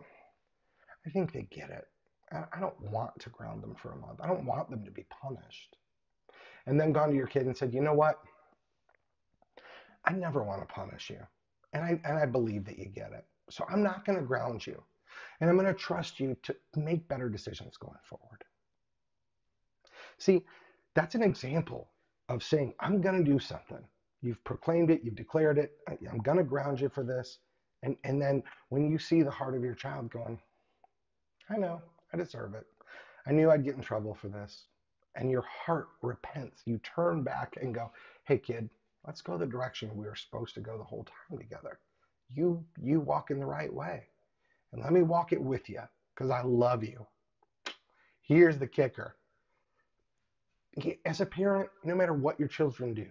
I 1.06 1.10
think 1.10 1.32
they 1.32 1.48
get 1.50 1.70
it. 1.70 1.86
I 2.32 2.60
don't 2.60 2.78
want 2.90 3.18
to 3.20 3.30
ground 3.30 3.62
them 3.62 3.74
for 3.76 3.92
a 3.92 3.96
month. 3.96 4.20
I 4.20 4.26
don't 4.26 4.44
want 4.44 4.68
them 4.68 4.84
to 4.84 4.90
be 4.90 5.06
punished. 5.22 5.76
And 6.66 6.78
then 6.78 6.92
gone 6.92 7.10
to 7.10 7.16
your 7.16 7.28
kid 7.28 7.46
and 7.46 7.56
said, 7.56 7.72
you 7.72 7.80
know 7.80 7.94
what? 7.94 8.18
I 10.04 10.12
never 10.12 10.42
want 10.42 10.60
to 10.60 10.74
punish 10.74 11.08
you. 11.08 11.20
And 11.72 11.84
I, 11.84 12.00
and 12.04 12.18
I 12.18 12.26
believe 12.26 12.64
that 12.64 12.78
you 12.78 12.86
get 12.86 13.12
it. 13.12 13.24
So 13.48 13.64
I'm 13.70 13.82
not 13.82 14.04
going 14.04 14.18
to 14.18 14.24
ground 14.24 14.66
you. 14.66 14.82
And 15.40 15.48
I'm 15.48 15.56
going 15.56 15.68
to 15.68 15.74
trust 15.74 16.18
you 16.18 16.36
to 16.42 16.56
make 16.74 17.06
better 17.08 17.28
decisions 17.28 17.76
going 17.76 17.98
forward. 18.02 18.42
See, 20.18 20.44
that's 20.94 21.14
an 21.14 21.22
example 21.22 21.90
of 22.28 22.42
saying, 22.42 22.74
I'm 22.80 23.00
going 23.00 23.24
to 23.24 23.30
do 23.30 23.38
something. 23.38 23.84
You've 24.26 24.42
proclaimed 24.42 24.90
it, 24.90 25.02
you've 25.04 25.14
declared 25.14 25.56
it. 25.56 25.76
I'm 25.88 26.18
going 26.18 26.38
to 26.38 26.42
ground 26.42 26.80
you 26.80 26.88
for 26.88 27.04
this. 27.04 27.38
And, 27.84 27.96
and 28.02 28.20
then 28.20 28.42
when 28.70 28.90
you 28.90 28.98
see 28.98 29.22
the 29.22 29.30
heart 29.30 29.54
of 29.54 29.62
your 29.62 29.74
child 29.74 30.10
going, 30.10 30.40
I 31.48 31.56
know, 31.56 31.80
I 32.12 32.16
deserve 32.16 32.54
it. 32.54 32.66
I 33.24 33.30
knew 33.30 33.52
I'd 33.52 33.64
get 33.64 33.76
in 33.76 33.82
trouble 33.82 34.14
for 34.14 34.26
this. 34.26 34.64
And 35.14 35.30
your 35.30 35.42
heart 35.42 35.90
repents. 36.02 36.62
You 36.64 36.78
turn 36.78 37.22
back 37.22 37.56
and 37.62 37.72
go, 37.72 37.92
hey, 38.24 38.38
kid, 38.38 38.68
let's 39.06 39.22
go 39.22 39.38
the 39.38 39.46
direction 39.46 39.96
we 39.96 40.06
were 40.06 40.16
supposed 40.16 40.54
to 40.56 40.60
go 40.60 40.76
the 40.76 40.82
whole 40.82 41.04
time 41.04 41.38
together. 41.38 41.78
You, 42.34 42.64
you 42.82 42.98
walk 42.98 43.30
in 43.30 43.38
the 43.38 43.46
right 43.46 43.72
way. 43.72 44.08
And 44.72 44.82
let 44.82 44.92
me 44.92 45.02
walk 45.02 45.32
it 45.32 45.40
with 45.40 45.68
you 45.68 45.82
because 46.14 46.30
I 46.30 46.42
love 46.42 46.82
you. 46.82 47.06
Here's 48.22 48.58
the 48.58 48.66
kicker. 48.66 49.14
As 51.04 51.20
a 51.20 51.26
parent, 51.26 51.70
no 51.84 51.94
matter 51.94 52.12
what 52.12 52.40
your 52.40 52.48
children 52.48 52.92
do, 52.92 53.06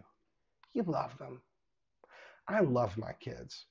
you 0.76 0.84
love 0.84 1.18
them. 1.18 1.42
I 2.48 2.60
love 2.60 2.98
my 2.98 3.14
kids. 3.14 3.66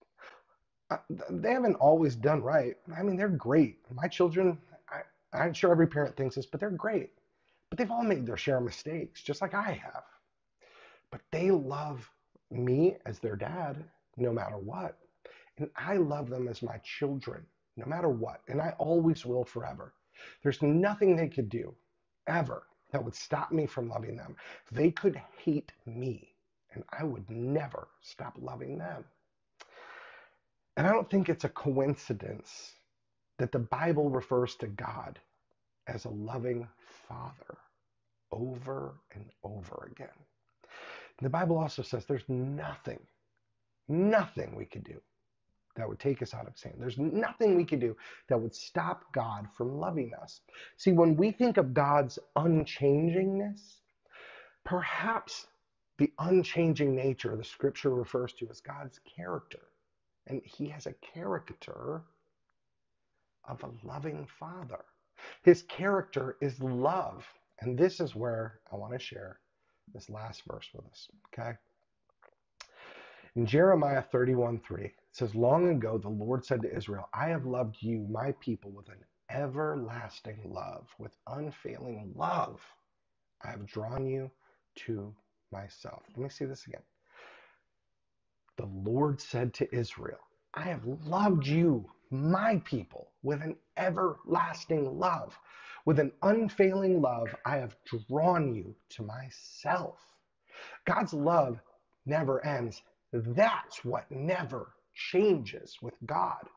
they 1.30 1.52
haven't 1.52 1.76
always 1.76 2.16
done 2.16 2.42
right. 2.42 2.76
I 2.96 3.02
mean, 3.02 3.16
they're 3.16 3.28
great. 3.28 3.78
My 3.92 4.08
children, 4.08 4.58
I, 4.88 5.02
I'm 5.38 5.52
sure 5.52 5.70
every 5.70 5.86
parent 5.86 6.16
thinks 6.16 6.36
this, 6.36 6.46
but 6.46 6.60
they're 6.60 6.70
great. 6.70 7.10
But 7.70 7.78
they've 7.78 7.90
all 7.90 8.02
made 8.02 8.26
their 8.26 8.36
share 8.36 8.58
of 8.58 8.64
mistakes, 8.64 9.22
just 9.22 9.42
like 9.42 9.54
I 9.54 9.72
have. 9.72 10.04
But 11.10 11.20
they 11.30 11.50
love 11.50 12.10
me 12.50 12.96
as 13.06 13.18
their 13.18 13.36
dad, 13.36 13.84
no 14.16 14.32
matter 14.32 14.56
what. 14.56 14.98
And 15.58 15.70
I 15.76 15.96
love 15.96 16.30
them 16.30 16.48
as 16.48 16.62
my 16.62 16.78
children, 16.78 17.44
no 17.76 17.86
matter 17.86 18.08
what. 18.08 18.40
And 18.48 18.60
I 18.60 18.74
always 18.78 19.24
will 19.24 19.44
forever. 19.44 19.92
There's 20.42 20.62
nothing 20.62 21.16
they 21.16 21.28
could 21.28 21.48
do 21.48 21.74
ever 22.26 22.64
that 22.92 23.04
would 23.04 23.14
stop 23.14 23.52
me 23.52 23.66
from 23.66 23.88
loving 23.88 24.16
them. 24.16 24.36
They 24.72 24.90
could 24.90 25.20
hate 25.36 25.72
me 25.86 26.33
and 26.74 26.84
I 26.98 27.04
would 27.04 27.28
never 27.30 27.88
stop 28.02 28.34
loving 28.40 28.78
them. 28.78 29.04
And 30.76 30.86
I 30.86 30.92
don't 30.92 31.08
think 31.08 31.28
it's 31.28 31.44
a 31.44 31.48
coincidence 31.48 32.72
that 33.38 33.52
the 33.52 33.58
Bible 33.58 34.10
refers 34.10 34.56
to 34.56 34.66
God 34.66 35.18
as 35.86 36.04
a 36.04 36.10
loving 36.10 36.66
father 37.08 37.58
over 38.32 38.94
and 39.14 39.24
over 39.44 39.88
again. 39.90 40.08
The 41.22 41.30
Bible 41.30 41.58
also 41.58 41.82
says 41.82 42.04
there's 42.04 42.28
nothing, 42.28 43.00
nothing 43.88 44.54
we 44.56 44.64
could 44.64 44.84
do 44.84 45.00
that 45.76 45.88
would 45.88 45.98
take 45.98 46.22
us 46.22 46.34
out 46.34 46.46
of 46.46 46.56
sin. 46.58 46.72
There's 46.78 46.98
nothing 46.98 47.56
we 47.56 47.64
could 47.64 47.80
do 47.80 47.96
that 48.28 48.40
would 48.40 48.54
stop 48.54 49.04
God 49.12 49.48
from 49.56 49.78
loving 49.78 50.12
us. 50.20 50.40
See, 50.76 50.92
when 50.92 51.16
we 51.16 51.30
think 51.30 51.56
of 51.56 51.74
God's 51.74 52.18
unchangingness, 52.36 53.60
perhaps 54.64 55.46
the 55.98 56.12
unchanging 56.18 56.94
nature 56.94 57.36
the 57.36 57.44
scripture 57.44 57.90
refers 57.90 58.32
to 58.34 58.48
as 58.50 58.60
God's 58.60 58.98
character. 59.00 59.60
And 60.26 60.42
he 60.44 60.68
has 60.68 60.86
a 60.86 60.94
character 60.94 62.02
of 63.46 63.62
a 63.62 63.86
loving 63.86 64.26
father. 64.38 64.84
His 65.42 65.62
character 65.62 66.36
is 66.40 66.58
love. 66.60 67.24
And 67.60 67.78
this 67.78 68.00
is 68.00 68.14
where 68.14 68.60
I 68.72 68.76
want 68.76 68.92
to 68.92 68.98
share 68.98 69.38
this 69.92 70.10
last 70.10 70.42
verse 70.50 70.68
with 70.74 70.86
us. 70.86 71.08
Okay? 71.32 71.52
In 73.36 73.46
Jeremiah 73.46 74.02
31 74.02 74.60
3, 74.60 74.84
it 74.84 74.94
says, 75.12 75.34
Long 75.34 75.68
ago 75.68 75.98
the 75.98 76.08
Lord 76.08 76.44
said 76.44 76.62
to 76.62 76.76
Israel, 76.76 77.08
I 77.12 77.28
have 77.28 77.46
loved 77.46 77.76
you, 77.80 78.06
my 78.10 78.32
people, 78.40 78.70
with 78.70 78.88
an 78.88 79.04
everlasting 79.30 80.40
love, 80.44 80.86
with 80.98 81.16
unfailing 81.26 82.12
love. 82.16 82.60
I 83.44 83.50
have 83.50 83.66
drawn 83.66 84.06
you 84.06 84.30
to 84.86 85.14
myself. 85.54 86.02
Let 86.16 86.24
me 86.24 86.30
see 86.30 86.46
this 86.46 86.66
again. 86.66 86.82
The 88.58 88.66
Lord 88.66 89.20
said 89.20 89.54
to 89.54 89.76
Israel, 89.76 90.20
I 90.54 90.62
have 90.64 90.84
loved 90.86 91.46
you, 91.46 91.90
my 92.10 92.62
people, 92.64 93.12
with 93.22 93.42
an 93.42 93.56
everlasting 93.76 94.98
love. 94.98 95.38
With 95.86 96.00
an 96.00 96.12
unfailing 96.22 97.02
love, 97.02 97.34
I 97.46 97.58
have 97.58 97.76
drawn 98.08 98.54
you 98.54 98.76
to 98.90 99.04
myself. 99.04 99.98
God's 100.86 101.14
love 101.14 101.60
never 102.06 102.44
ends. 102.46 102.82
That's 103.12 103.84
what 103.84 104.10
never 104.10 104.74
changes 104.94 105.78
with 105.82 105.94
God. 106.06 106.48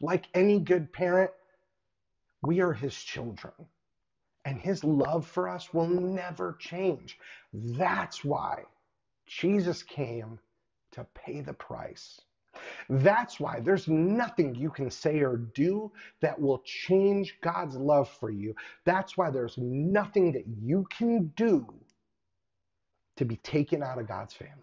Like 0.00 0.26
any 0.34 0.60
good 0.60 0.92
parent, 0.92 1.32
we 2.42 2.60
are 2.60 2.74
his 2.74 2.96
children 2.96 3.54
and 4.50 4.60
his 4.60 4.82
love 4.82 5.24
for 5.24 5.48
us 5.48 5.72
will 5.72 5.86
never 5.86 6.56
change. 6.58 7.20
That's 7.54 8.24
why 8.24 8.64
Jesus 9.28 9.84
came 9.84 10.40
to 10.90 11.06
pay 11.14 11.40
the 11.40 11.52
price. 11.52 12.20
That's 12.88 13.38
why 13.38 13.60
there's 13.60 13.86
nothing 13.86 14.56
you 14.56 14.68
can 14.70 14.90
say 14.90 15.20
or 15.20 15.36
do 15.36 15.92
that 16.20 16.40
will 16.40 16.62
change 16.64 17.36
God's 17.40 17.76
love 17.76 18.08
for 18.08 18.28
you. 18.28 18.56
That's 18.84 19.16
why 19.16 19.30
there's 19.30 19.56
nothing 19.56 20.32
that 20.32 20.48
you 20.48 20.84
can 20.90 21.28
do 21.36 21.72
to 23.18 23.24
be 23.24 23.36
taken 23.36 23.84
out 23.84 24.00
of 24.00 24.08
God's 24.08 24.34
family. 24.34 24.56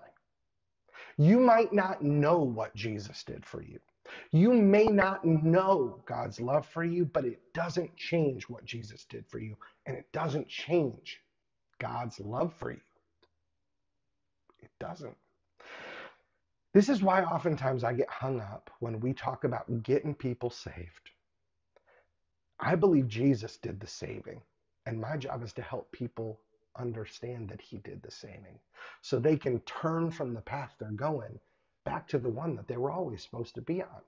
You 1.17 1.39
might 1.39 1.71
not 1.71 2.03
know 2.03 2.39
what 2.39 2.75
Jesus 2.75 3.23
did 3.23 3.45
for 3.45 3.61
you. 3.61 3.79
You 4.31 4.53
may 4.53 4.87
not 4.87 5.23
know 5.23 6.01
God's 6.05 6.41
love 6.41 6.65
for 6.67 6.83
you, 6.83 7.05
but 7.05 7.25
it 7.25 7.39
doesn't 7.53 7.95
change 7.95 8.49
what 8.49 8.65
Jesus 8.65 9.05
did 9.05 9.25
for 9.27 9.39
you, 9.39 9.55
and 9.85 9.95
it 9.97 10.11
doesn't 10.11 10.47
change 10.49 11.21
God's 11.79 12.19
love 12.19 12.53
for 12.53 12.71
you. 12.71 12.81
It 14.59 14.71
doesn't. 14.79 15.15
This 16.73 16.89
is 16.89 17.01
why 17.01 17.23
oftentimes 17.23 17.83
I 17.83 17.93
get 17.93 18.09
hung 18.09 18.41
up 18.41 18.69
when 18.79 18.99
we 18.99 19.13
talk 19.13 19.43
about 19.45 19.83
getting 19.83 20.13
people 20.13 20.49
saved. 20.49 21.11
I 22.59 22.75
believe 22.75 23.07
Jesus 23.07 23.57
did 23.57 23.79
the 23.79 23.87
saving, 23.87 24.41
and 24.85 24.99
my 24.99 25.17
job 25.17 25.43
is 25.43 25.53
to 25.53 25.61
help 25.61 25.91
people 25.91 26.39
understand 26.77 27.49
that 27.49 27.61
he 27.61 27.77
did 27.77 28.01
the 28.03 28.11
saving 28.11 28.59
so 29.01 29.19
they 29.19 29.37
can 29.37 29.59
turn 29.61 30.11
from 30.11 30.33
the 30.33 30.41
path 30.41 30.75
they're 30.79 30.91
going 30.91 31.39
back 31.85 32.07
to 32.09 32.19
the 32.19 32.29
one 32.29 32.55
that 32.55 32.67
they 32.67 32.77
were 32.77 32.91
always 32.91 33.23
supposed 33.23 33.55
to 33.55 33.61
be 33.61 33.81
on. 33.81 34.01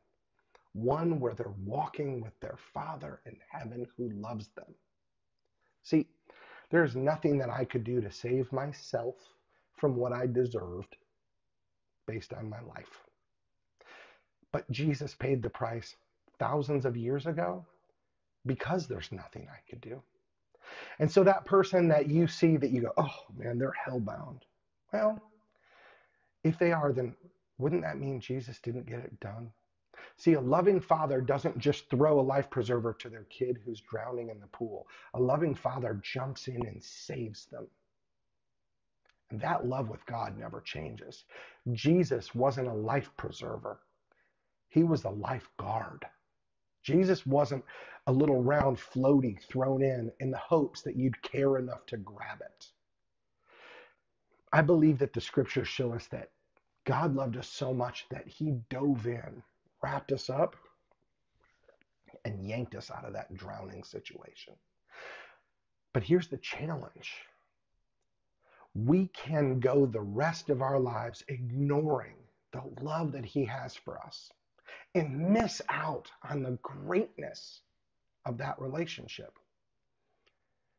One 0.74 1.20
where 1.20 1.34
they're 1.34 1.54
walking 1.66 2.22
with 2.22 2.40
their 2.40 2.58
Father 2.74 3.22
in 3.26 3.38
heaven 3.52 3.88
who 3.98 4.10
loves 4.10 4.50
them. 4.50 4.76
See, 5.84 6.08
there's 6.70 6.96
nothing 6.96 7.38
that 7.40 7.50
I 7.50 7.66
could 7.66 7.84
do 7.84 8.02
to 8.02 8.12
save 8.12 8.52
myself 8.52 9.16
from 9.78 9.96
what 9.96 10.14
I 10.14 10.28
deserved 10.28 10.96
based 12.08 12.34
on 12.34 12.50
my 12.50 12.62
life. 12.62 13.04
But 14.52 14.70
Jesus 14.72 15.16
paid 15.16 15.42
the 15.42 15.50
price 15.50 15.96
thousands 16.40 16.86
of 16.86 16.98
years 16.98 17.26
ago 17.26 17.66
because 18.46 18.88
there's 18.88 19.12
nothing 19.12 19.48
I 19.52 19.60
could 19.70 19.82
do. 19.82 20.02
And 21.00 21.12
so 21.12 21.24
that 21.24 21.46
person 21.46 21.88
that 21.90 22.10
you 22.10 22.28
see 22.28 22.58
that 22.58 22.72
you 22.72 22.82
go, 22.82 22.94
oh 22.98 23.26
man, 23.38 23.58
they're 23.58 23.74
hellbound. 23.88 24.42
Well, 24.94 25.22
if 26.44 26.58
they 26.60 26.72
are, 26.72 26.94
then 26.94 27.16
wouldn't 27.58 27.82
that 27.84 28.00
mean 28.00 28.20
Jesus 28.20 28.60
didn't 28.60 28.88
get 28.88 29.00
it 29.00 29.20
done? 29.20 29.52
See, 30.20 30.34
a 30.34 30.42
loving 30.42 30.82
father 30.82 31.22
doesn't 31.22 31.58
just 31.60 31.90
throw 31.90 32.20
a 32.20 32.22
life 32.22 32.50
preserver 32.50 32.94
to 32.96 33.10
their 33.10 33.24
kid 33.26 33.58
who's 33.64 33.80
drowning 33.82 34.30
in 34.30 34.42
the 34.42 34.48
pool. 34.48 34.86
A 35.14 35.20
loving 35.20 35.56
father 35.56 36.02
jumps 36.04 36.50
in 36.50 36.66
and 36.68 36.84
saves 36.84 37.46
them. 37.48 37.68
And 39.32 39.40
that 39.40 39.66
love 39.66 39.90
with 39.90 40.06
God 40.06 40.38
never 40.38 40.60
changes. 40.62 41.24
Jesus 41.72 42.36
wasn't 42.36 42.68
a 42.68 42.74
life 42.74 43.10
preserver, 43.18 43.80
he 44.68 44.84
was 44.84 45.06
a 45.06 45.10
lifeguard. 45.10 46.06
Jesus 46.84 47.26
wasn't 47.26 47.64
a 48.08 48.12
little 48.12 48.44
round 48.44 48.78
floaty 48.78 49.42
thrown 49.42 49.82
in 49.82 50.12
in 50.20 50.32
the 50.32 50.38
hopes 50.38 50.82
that 50.82 50.98
you'd 50.98 51.22
care 51.22 51.58
enough 51.58 51.86
to 51.88 51.98
grab 51.98 52.42
it. 52.42 52.68
I 54.52 54.64
believe 54.64 55.00
that 55.00 55.14
the 55.14 55.22
scriptures 55.22 55.68
show 55.70 55.94
us 55.94 56.08
that 56.08 56.32
God 56.86 57.16
loved 57.16 57.38
us 57.38 57.48
so 57.48 57.74
much 57.74 58.08
that 58.10 58.28
he 58.28 58.52
dove 58.70 59.08
in, 59.08 59.44
wrapped 59.82 60.12
us 60.12 60.30
up, 60.30 60.56
and 62.26 62.48
yanked 62.48 62.76
us 62.76 62.92
out 62.92 63.06
of 63.06 63.14
that 63.14 63.34
drowning 63.36 63.84
situation. 63.84 64.54
But 65.94 66.04
here's 66.04 66.28
the 66.28 66.38
challenge 66.38 67.14
we 68.76 69.08
can 69.08 69.60
go 69.60 69.86
the 69.86 70.00
rest 70.00 70.50
of 70.50 70.62
our 70.62 70.80
lives 70.80 71.24
ignoring 71.28 72.16
the 72.52 72.62
love 72.82 73.12
that 73.14 73.26
he 73.26 73.46
has 73.46 73.76
for 73.76 73.98
us 74.00 74.32
and 74.96 75.32
miss 75.34 75.62
out 75.70 76.10
on 76.30 76.44
the 76.44 76.58
greatness 76.62 77.62
of 78.26 78.38
that 78.38 78.60
relationship. 78.60 79.34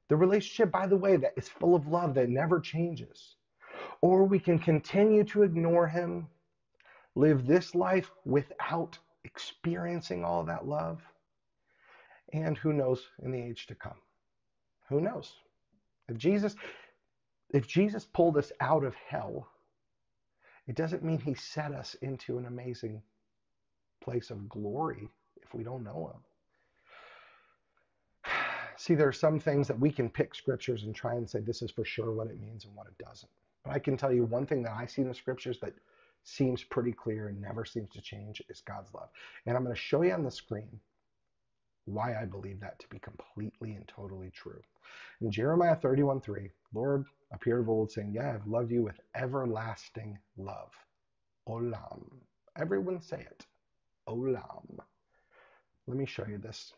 The 0.09 0.17
relationship, 0.17 0.73
by 0.73 0.87
the 0.87 0.97
way, 0.97 1.17
that 1.17 1.35
is 1.37 1.49
full 1.49 1.75
of 1.75 1.87
love 1.87 2.15
that 2.15 2.29
never 2.29 2.61
changes. 2.61 3.37
Or 4.01 4.25
we 4.25 4.39
can 4.39 4.59
continue 4.59 5.25
to 5.25 5.43
ignore 5.43 5.87
him, 5.87 6.27
live 7.15 7.47
this 7.47 7.75
life 7.75 8.11
without 8.25 8.99
experiencing 9.25 10.25
all 10.25 10.45
that 10.45 10.67
love. 10.67 11.03
And 12.33 12.57
who 12.57 12.73
knows 12.73 13.09
in 13.23 13.33
the 13.33 13.43
age 13.43 13.67
to 13.67 13.75
come? 13.75 13.99
Who 14.89 15.01
knows? 15.01 15.33
If 16.09 16.17
Jesus, 16.17 16.57
if 17.51 17.67
Jesus 17.67 18.05
pulled 18.05 18.37
us 18.37 18.53
out 18.61 18.85
of 18.85 18.95
hell, 18.95 19.49
it 20.67 20.77
doesn't 20.77 21.05
mean 21.05 21.19
he 21.19 21.35
set 21.35 21.73
us 21.73 21.95
into 22.03 22.39
an 22.39 22.47
amazing 22.47 23.03
place 24.01 24.31
of 24.31 24.49
glory 24.49 25.09
if 25.43 25.53
we 25.55 25.65
don't 25.65 25.85
know 25.85 26.13
him. 28.25 28.33
See, 28.77 28.95
there 28.95 29.09
are 29.09 29.13
some 29.13 29.41
things 29.41 29.69
that 29.69 29.79
we 29.79 29.91
can 29.91 30.09
pick 30.09 30.35
scriptures 30.35 30.85
and 30.85 30.95
try 30.95 31.15
and 31.15 31.29
say 31.29 31.41
this 31.41 31.63
is 31.63 31.71
for 31.71 31.85
sure 31.85 32.13
what 32.13 32.29
it 32.29 32.41
means 32.41 32.65
and 32.65 32.75
what 32.75 32.87
it 32.87 33.05
doesn't. 33.05 33.31
But 33.65 33.73
I 33.75 33.79
can 33.79 33.97
tell 33.97 34.13
you 34.13 34.25
one 34.25 34.47
thing 34.47 34.63
that 34.63 34.73
I 34.73 34.87
see 34.87 35.03
in 35.03 35.09
the 35.09 35.15
scriptures 35.15 35.59
that 35.61 35.75
seems 36.25 36.63
pretty 36.65 36.93
clear 36.93 37.29
and 37.29 37.41
never 37.41 37.65
seems 37.65 37.91
to 37.91 38.01
change 38.01 38.43
is 38.49 38.61
God's 38.61 38.93
love. 38.95 39.09
And 39.47 39.57
I'm 39.57 39.65
going 39.65 39.75
to 39.75 39.81
show 39.81 40.03
you 40.03 40.13
on 40.13 40.25
the 40.25 40.31
screen 40.31 40.81
why 41.87 42.15
I 42.21 42.25
believe 42.25 42.61
that 42.61 42.79
to 42.81 42.89
be 42.89 42.99
completely 42.99 43.75
and 43.75 43.87
totally 43.89 44.31
true. 44.31 44.61
In 45.21 45.31
Jeremiah 45.31 45.77
31 45.77 46.21
3, 46.21 46.51
Lord 46.73 47.05
appeared 47.33 47.61
of 47.61 47.69
old 47.69 47.91
saying, 47.91 48.13
Yeah, 48.13 48.33
I've 48.35 48.47
loved 48.47 48.71
you 48.71 48.83
with 48.83 49.01
everlasting 49.15 50.19
love. 50.37 50.73
Olam. 51.49 52.03
Everyone 52.57 53.01
say 53.01 53.21
it. 53.21 53.47
Olam. 54.09 54.79
Let 55.87 55.97
me 55.97 56.07
show 56.07 56.27
you 56.27 56.39
this, 56.39 56.73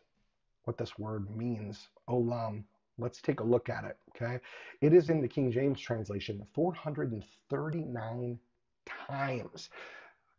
what 0.63 0.77
this 0.77 0.97
word 0.97 1.35
means. 1.35 1.89
Olam. 2.09 2.63
Let's 2.99 3.21
take 3.21 3.39
a 3.39 3.43
look 3.43 3.69
at 3.69 3.85
it, 3.85 3.97
okay? 4.15 4.39
It 4.81 4.93
is 4.93 5.09
in 5.09 5.19
the 5.19 5.27
King 5.27 5.51
James 5.51 5.79
translation 5.79 6.45
439 6.53 8.39
times. 8.85 9.69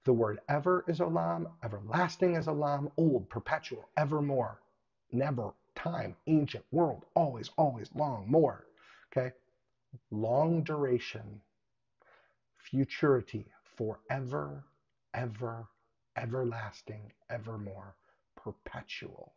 The 0.04 0.12
word 0.12 0.40
ever 0.48 0.84
is 0.86 0.98
olam, 0.98 1.50
everlasting 1.62 2.36
is 2.36 2.46
olam, 2.46 2.90
old, 2.96 3.28
perpetual, 3.30 3.88
evermore, 3.96 4.60
never, 5.12 5.52
time, 5.74 6.16
ancient, 6.26 6.64
world, 6.70 7.04
always, 7.14 7.50
always, 7.56 7.90
long, 7.94 8.26
more. 8.30 8.66
Okay? 9.10 9.32
Long 10.10 10.62
duration, 10.62 11.40
futurity, 12.58 13.46
forever, 13.76 14.64
ever, 15.14 15.66
everlasting, 16.16 17.12
evermore, 17.30 17.94
perpetual. 18.36 19.32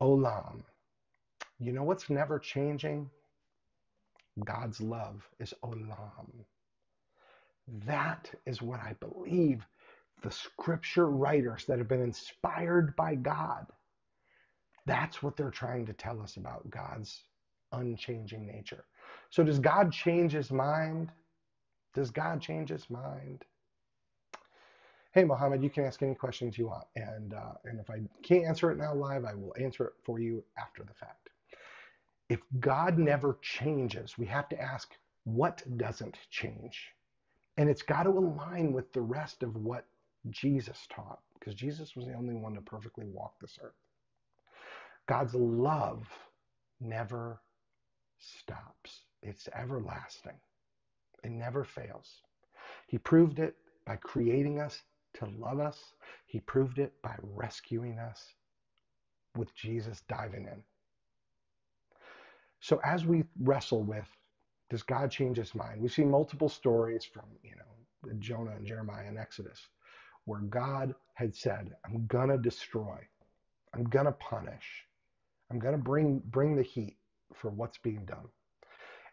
Olam. 0.00 0.62
You 1.58 1.72
know 1.72 1.82
what's 1.82 2.10
never 2.10 2.38
changing? 2.38 3.10
God's 4.44 4.80
love 4.80 5.28
is 5.40 5.54
olam. 5.64 6.44
That 7.86 8.30
is 8.46 8.62
what 8.62 8.80
I 8.80 8.94
believe 9.00 9.66
the 10.22 10.30
scripture 10.30 11.08
writers 11.08 11.64
that 11.66 11.78
have 11.78 11.88
been 11.88 12.02
inspired 12.02 12.96
by 12.96 13.14
God. 13.14 13.66
That's 14.86 15.22
what 15.22 15.36
they're 15.36 15.50
trying 15.50 15.86
to 15.86 15.92
tell 15.92 16.20
us 16.20 16.36
about 16.36 16.70
God's 16.70 17.24
unchanging 17.72 18.46
nature. 18.46 18.84
So, 19.30 19.44
does 19.44 19.58
God 19.58 19.92
change 19.92 20.32
his 20.32 20.50
mind? 20.50 21.10
Does 21.94 22.10
God 22.10 22.40
change 22.40 22.70
his 22.70 22.88
mind? 22.90 23.44
Hey, 25.12 25.24
Mohammed, 25.24 25.62
you 25.62 25.70
can 25.70 25.84
ask 25.84 26.02
any 26.02 26.14
questions 26.14 26.58
you 26.58 26.66
want. 26.68 26.86
And, 26.96 27.34
uh, 27.34 27.54
and 27.64 27.80
if 27.80 27.90
I 27.90 28.00
can't 28.22 28.46
answer 28.46 28.70
it 28.70 28.78
now 28.78 28.94
live, 28.94 29.24
I 29.24 29.34
will 29.34 29.54
answer 29.58 29.86
it 29.86 29.94
for 30.04 30.18
you 30.20 30.44
after 30.58 30.84
the 30.84 30.94
fact. 30.94 31.30
If 32.28 32.40
God 32.60 32.98
never 32.98 33.38
changes, 33.42 34.18
we 34.18 34.26
have 34.26 34.48
to 34.50 34.60
ask, 34.60 34.94
what 35.24 35.62
doesn't 35.78 36.18
change? 36.30 36.92
And 37.58 37.68
it's 37.68 37.82
got 37.82 38.04
to 38.04 38.10
align 38.10 38.72
with 38.72 38.92
the 38.94 39.02
rest 39.02 39.42
of 39.42 39.56
what 39.56 39.86
Jesus 40.30 40.86
taught, 40.90 41.20
because 41.34 41.54
Jesus 41.54 41.96
was 41.96 42.06
the 42.06 42.14
only 42.14 42.34
one 42.34 42.54
to 42.54 42.62
perfectly 42.62 43.06
walk 43.06 43.34
this 43.40 43.58
earth. 43.62 43.74
God's 45.08 45.34
love 45.34 46.08
never 46.80 47.42
stops, 48.18 49.02
it's 49.22 49.48
everlasting, 49.54 50.40
it 51.24 51.32
never 51.32 51.64
fails. 51.64 52.22
He 52.86 52.98
proved 52.98 53.40
it 53.40 53.56
by 53.86 53.96
creating 53.96 54.60
us 54.60 54.82
to 55.14 55.26
love 55.26 55.60
us, 55.60 55.94
He 56.26 56.40
proved 56.40 56.78
it 56.78 56.94
by 57.02 57.16
rescuing 57.22 57.98
us 57.98 58.34
with 59.36 59.54
Jesus 59.56 60.02
diving 60.08 60.44
in. 60.44 60.62
So 62.60 62.80
as 62.84 63.06
we 63.06 63.24
wrestle 63.40 63.82
with 63.82 64.08
does 64.70 64.82
God 64.82 65.10
change 65.10 65.38
his 65.38 65.54
mind? 65.54 65.80
We 65.80 65.88
see 65.88 66.04
multiple 66.04 66.48
stories 66.48 67.04
from, 67.04 67.24
you 67.42 67.52
know, 67.56 68.12
Jonah 68.20 68.52
and 68.56 68.66
Jeremiah 68.66 69.06
and 69.08 69.18
Exodus 69.18 69.60
where 70.26 70.40
God 70.40 70.94
had 71.14 71.34
said, 71.34 71.74
I'm 71.86 72.06
going 72.06 72.28
to 72.28 72.38
destroy. 72.38 72.98
I'm 73.74 73.84
going 73.84 74.06
to 74.06 74.12
punish. 74.12 74.84
I'm 75.50 75.58
going 75.58 75.74
to 75.76 75.82
bring 75.82 76.20
bring 76.26 76.54
the 76.54 76.62
heat 76.62 76.96
for 77.34 77.50
what's 77.50 77.78
being 77.78 78.04
done. 78.04 78.28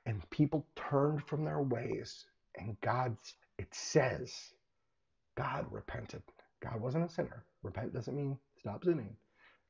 And 0.05 0.29
people 0.29 0.67
turned 0.75 1.23
from 1.25 1.45
their 1.45 1.61
ways 1.61 2.25
and 2.57 2.77
God's 2.81 3.35
it 3.57 3.73
says 3.73 4.33
God 5.37 5.65
repented. 5.71 6.23
God 6.61 6.81
wasn't 6.81 7.09
a 7.09 7.13
sinner. 7.13 7.45
Repent 7.63 7.93
doesn't 7.93 8.15
mean 8.15 8.37
stop 8.59 8.83
sinning. 8.83 9.15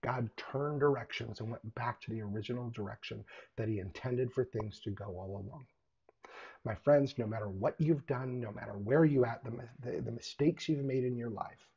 God 0.04 0.30
turned 0.38 0.80
directions 0.80 1.40
and 1.40 1.50
went 1.52 1.76
back 1.76 2.02
to 2.02 2.12
the 2.12 2.22
original 2.22 2.70
direction 2.72 3.24
that 3.58 3.68
he 3.68 3.80
intended 3.80 4.32
for 4.34 4.46
things 4.46 4.80
to 4.82 4.92
go 4.92 5.06
all 5.06 5.44
along. 5.46 5.66
My 6.66 6.76
friends, 6.76 7.16
no 7.18 7.28
matter 7.28 7.48
what 7.48 7.80
you've 7.80 8.08
done, 8.08 8.42
no 8.42 8.52
matter 8.52 8.74
where 8.74 9.06
you 9.06 9.26
at, 9.26 9.44
the, 9.44 9.52
the, 9.84 10.02
the 10.02 10.12
mistakes 10.12 10.68
you've 10.68 10.84
made 10.84 11.04
in 11.04 11.16
your 11.16 11.30
life, 11.30 11.68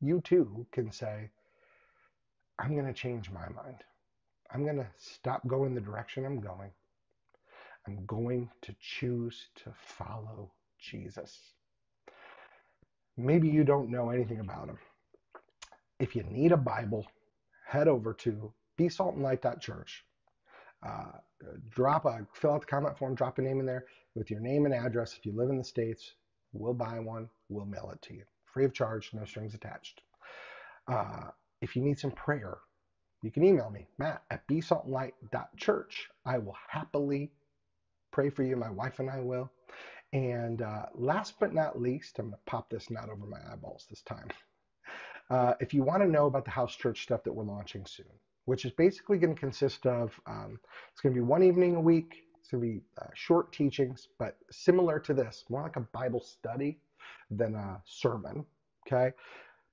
you 0.00 0.20
too 0.20 0.66
can 0.72 0.92
say, 0.92 1.30
I'm 2.58 2.74
going 2.74 2.86
to 2.86 2.92
change 2.92 3.30
my 3.30 3.48
mind. 3.48 3.84
I'm 4.52 4.64
going 4.64 4.76
to 4.76 4.88
stop 4.98 5.46
going 5.46 5.74
the 5.74 5.80
direction 5.80 6.24
I'm 6.24 6.40
going. 6.40 6.70
I'm 7.86 8.04
going 8.06 8.50
to 8.62 8.74
choose 8.80 9.46
to 9.64 9.72
follow 9.74 10.52
Jesus. 10.78 11.38
Maybe 13.16 13.48
you 13.48 13.64
don't 13.64 13.90
know 13.90 14.10
anything 14.10 14.40
about 14.40 14.68
him. 14.68 14.78
If 15.98 16.14
you 16.14 16.22
need 16.24 16.52
a 16.52 16.56
Bible, 16.56 17.06
head 17.66 17.88
over 17.88 18.14
to 18.14 18.52
besaltandlight.church. 18.78 20.04
Uh, 20.86 21.18
drop 21.70 22.04
a 22.04 22.26
fill 22.32 22.52
out 22.52 22.60
the 22.60 22.66
comment 22.66 22.96
form, 22.98 23.14
drop 23.14 23.38
a 23.38 23.42
name 23.42 23.60
in 23.60 23.66
there 23.66 23.86
with 24.14 24.30
your 24.30 24.40
name 24.40 24.64
and 24.64 24.74
address. 24.74 25.16
If 25.16 25.26
you 25.26 25.32
live 25.32 25.50
in 25.50 25.58
the 25.58 25.64
States, 25.64 26.14
we'll 26.52 26.74
buy 26.74 26.98
one, 26.98 27.28
we'll 27.48 27.66
mail 27.66 27.90
it 27.92 28.02
to 28.02 28.14
you. 28.14 28.24
Free 28.44 28.64
of 28.64 28.72
charge, 28.72 29.10
no 29.12 29.24
strings 29.24 29.54
attached. 29.54 30.02
Uh, 30.86 31.28
if 31.60 31.76
you 31.76 31.82
need 31.82 31.98
some 31.98 32.12
prayer, 32.12 32.58
you 33.22 33.30
can 33.30 33.44
email 33.44 33.70
me, 33.70 33.88
Matt 33.98 34.22
at 34.30 34.46
besaltandlight.church. 34.48 36.08
I 36.24 36.38
will 36.38 36.56
happily 36.68 37.32
pray 38.12 38.30
for 38.30 38.42
you. 38.44 38.56
My 38.56 38.70
wife 38.70 39.00
and 39.00 39.10
I 39.10 39.20
will. 39.20 39.50
And 40.12 40.62
uh, 40.62 40.86
last 40.94 41.34
but 41.38 41.52
not 41.52 41.80
least, 41.80 42.18
I'm 42.18 42.26
going 42.26 42.32
to 42.32 42.50
pop 42.50 42.70
this 42.70 42.90
knot 42.90 43.10
over 43.10 43.26
my 43.26 43.38
eyeballs 43.52 43.86
this 43.90 44.02
time. 44.02 44.28
Uh, 45.30 45.54
if 45.60 45.74
you 45.74 45.82
want 45.82 46.02
to 46.02 46.08
know 46.08 46.26
about 46.26 46.44
the 46.46 46.50
house 46.50 46.74
church 46.74 47.02
stuff 47.02 47.22
that 47.24 47.32
we're 47.32 47.44
launching 47.44 47.84
soon, 47.84 48.06
which 48.48 48.64
is 48.64 48.72
basically 48.72 49.18
going 49.18 49.34
to 49.34 49.38
consist 49.38 49.84
of, 49.84 50.18
um, 50.26 50.58
it's 50.90 51.02
going 51.02 51.14
to 51.14 51.20
be 51.20 51.22
one 51.24 51.42
evening 51.42 51.76
a 51.76 51.80
week. 51.80 52.24
It's 52.40 52.48
going 52.48 52.62
to 52.62 52.66
be 52.66 52.80
uh, 52.98 53.08
short 53.14 53.52
teachings, 53.52 54.08
but 54.18 54.38
similar 54.50 54.98
to 55.00 55.12
this, 55.12 55.44
more 55.50 55.60
like 55.60 55.76
a 55.76 55.80
Bible 55.80 56.22
study 56.22 56.78
than 57.30 57.54
a 57.54 57.78
sermon. 57.84 58.46
Okay, 58.86 59.12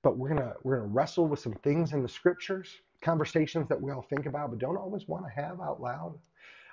but 0.02 0.18
we're 0.18 0.28
gonna 0.28 0.52
we're 0.62 0.76
gonna 0.76 0.88
wrestle 0.88 1.26
with 1.26 1.40
some 1.40 1.54
things 1.64 1.94
in 1.94 2.02
the 2.02 2.08
scriptures, 2.08 2.68
conversations 3.00 3.66
that 3.70 3.80
we 3.80 3.92
all 3.92 4.02
think 4.02 4.26
about 4.26 4.50
but 4.50 4.58
don't 4.58 4.76
always 4.76 5.08
want 5.08 5.24
to 5.24 5.30
have 5.30 5.58
out 5.58 5.80
loud. 5.80 6.18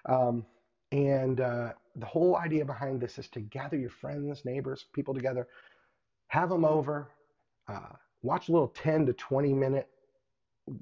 Um, 0.05 0.45
and 0.91 1.39
uh, 1.39 1.71
the 1.95 2.05
whole 2.05 2.35
idea 2.35 2.65
behind 2.65 2.99
this 2.99 3.17
is 3.17 3.29
to 3.29 3.39
gather 3.39 3.77
your 3.77 3.89
friends, 3.89 4.43
neighbors, 4.43 4.87
people 4.91 5.13
together, 5.13 5.47
have 6.27 6.49
them 6.49 6.65
over, 6.65 7.11
uh, 7.69 7.95
watch 8.23 8.49
a 8.49 8.51
little 8.51 8.67
10 8.67 9.05
to 9.05 9.13
20 9.13 9.53
minute 9.53 9.87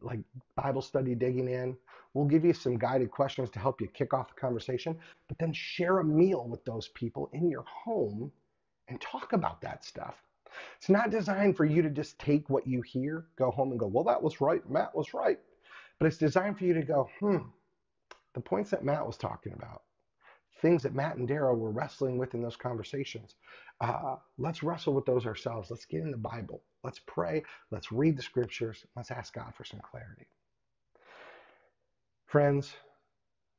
like 0.02 0.20
Bible 0.56 0.82
study 0.82 1.16
digging 1.16 1.48
in. 1.48 1.76
We'll 2.14 2.26
give 2.26 2.46
you 2.46 2.54
some 2.54 2.78
guided 2.78 3.12
questions 3.12 3.50
to 3.52 3.60
help 3.60 3.82
you 3.82 3.88
kick 3.88 4.14
off 4.14 4.28
the 4.28 4.40
conversation, 4.40 4.98
but 5.28 5.38
then 5.40 5.54
share 5.54 6.00
a 6.00 6.04
meal 6.04 6.48
with 6.48 6.64
those 6.66 6.90
people 6.90 7.30
in 7.34 7.50
your 7.50 7.64
home 7.64 8.32
and 8.88 9.00
talk 9.00 9.34
about 9.34 9.62
that 9.62 9.84
stuff. 9.84 10.16
It's 10.78 10.90
not 10.90 11.12
designed 11.12 11.56
for 11.56 11.66
you 11.66 11.82
to 11.82 11.90
just 11.90 12.20
take 12.20 12.50
what 12.50 12.68
you 12.68 12.82
hear, 12.82 13.26
go 13.38 13.52
home 13.52 13.72
and 13.72 13.80
go, 13.80 13.88
well, 13.88 14.04
that 14.04 14.22
was 14.22 14.42
right, 14.42 14.68
Matt 14.70 14.94
was 14.94 15.14
right. 15.14 15.40
But 15.98 16.08
it's 16.08 16.18
designed 16.18 16.58
for 16.58 16.66
you 16.66 16.74
to 16.74 16.82
go, 16.82 17.10
hmm, 17.20 17.38
the 18.34 18.42
points 18.42 18.72
that 18.72 18.84
Matt 18.84 19.06
was 19.06 19.18
talking 19.18 19.54
about, 19.54 19.84
things 20.62 20.84
that 20.84 20.96
Matt 20.96 21.18
and 21.18 21.28
Daryl 21.28 21.58
were 21.58 21.72
wrestling 21.72 22.18
with 22.18 22.34
in 22.34 22.42
those 22.42 22.56
conversations. 22.56 23.36
Uh, 23.80 24.16
let's 24.38 24.64
wrestle 24.64 24.94
with 24.94 25.06
those 25.06 25.26
ourselves. 25.26 25.72
Let's 25.72 25.86
get 25.86 26.02
in 26.02 26.12
the 26.12 26.18
Bible. 26.18 26.62
Let's 26.84 27.00
pray. 27.00 27.44
Let's 27.72 27.92
read 27.92 28.18
the 28.18 28.24
scriptures. 28.24 28.86
Let's 28.96 29.12
ask 29.12 29.34
God 29.34 29.54
for 29.56 29.64
some 29.64 29.80
clarity. 29.80 30.28
Friends, 32.28 32.74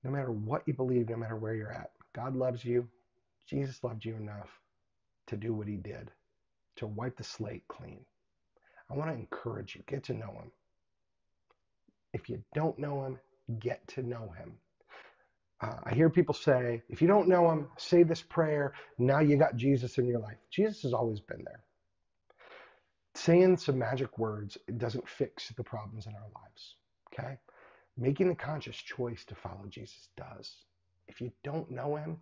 no 0.05 0.11
matter 0.11 0.31
what 0.31 0.62
you 0.67 0.75
believe, 0.75 1.09
no 1.09 1.17
matter 1.17 1.37
where 1.37 1.55
you're 1.55 1.73
at, 1.73 1.91
God 2.15 2.35
loves 2.37 2.65
you. 2.65 2.88
Jesus 3.47 3.83
loved 3.83 4.05
you 4.05 4.17
enough 4.17 4.49
to 5.27 5.37
do 5.37 5.53
what 5.53 5.69
he 5.69 5.77
did, 5.77 6.11
to 6.77 6.87
wipe 6.87 7.17
the 7.17 7.25
slate 7.25 7.67
clean. 7.69 8.05
I 8.91 8.95
want 8.95 9.11
to 9.11 9.17
encourage 9.17 9.75
you, 9.75 9.83
get 9.87 10.05
to 10.05 10.15
know 10.15 10.33
him. 10.43 10.51
If 12.12 12.29
you 12.29 12.43
don't 12.55 12.79
know 12.79 13.05
him, 13.05 13.19
get 13.59 13.87
to 13.88 14.03
know 14.03 14.33
him. 14.38 14.55
Uh, 15.62 15.77
I 15.85 15.94
hear 15.94 16.11
people 16.11 16.35
say, 16.35 16.83
if 16.88 17.01
you 17.01 17.07
don't 17.07 17.29
know 17.29 17.51
him, 17.51 17.68
say 17.79 18.03
this 18.03 18.20
prayer. 18.20 18.75
Now 18.98 19.20
you 19.20 19.37
got 19.37 19.57
Jesus 19.57 19.96
in 19.98 20.07
your 20.07 20.18
life. 20.18 20.38
Jesus 20.51 20.83
has 20.83 20.92
always 20.92 21.20
been 21.20 21.44
there. 21.44 21.62
Saying 23.14 23.59
some 23.59 23.79
magic 23.79 24.18
words 24.18 24.59
doesn't 24.77 25.09
fix 25.09 25.51
the 25.51 25.62
problems 25.62 26.07
in 26.07 26.14
our 26.14 26.29
lives. 26.42 26.77
Okay? 27.12 27.38
Making 27.96 28.31
the 28.31 28.35
conscious 28.35 28.77
choice 28.77 29.25
to 29.27 29.35
follow 29.37 29.66
Jesus 29.68 30.09
does. 30.16 30.57
If 31.07 31.20
you 31.20 31.31
don't 31.44 31.70
know 31.70 31.94
him, 31.96 32.16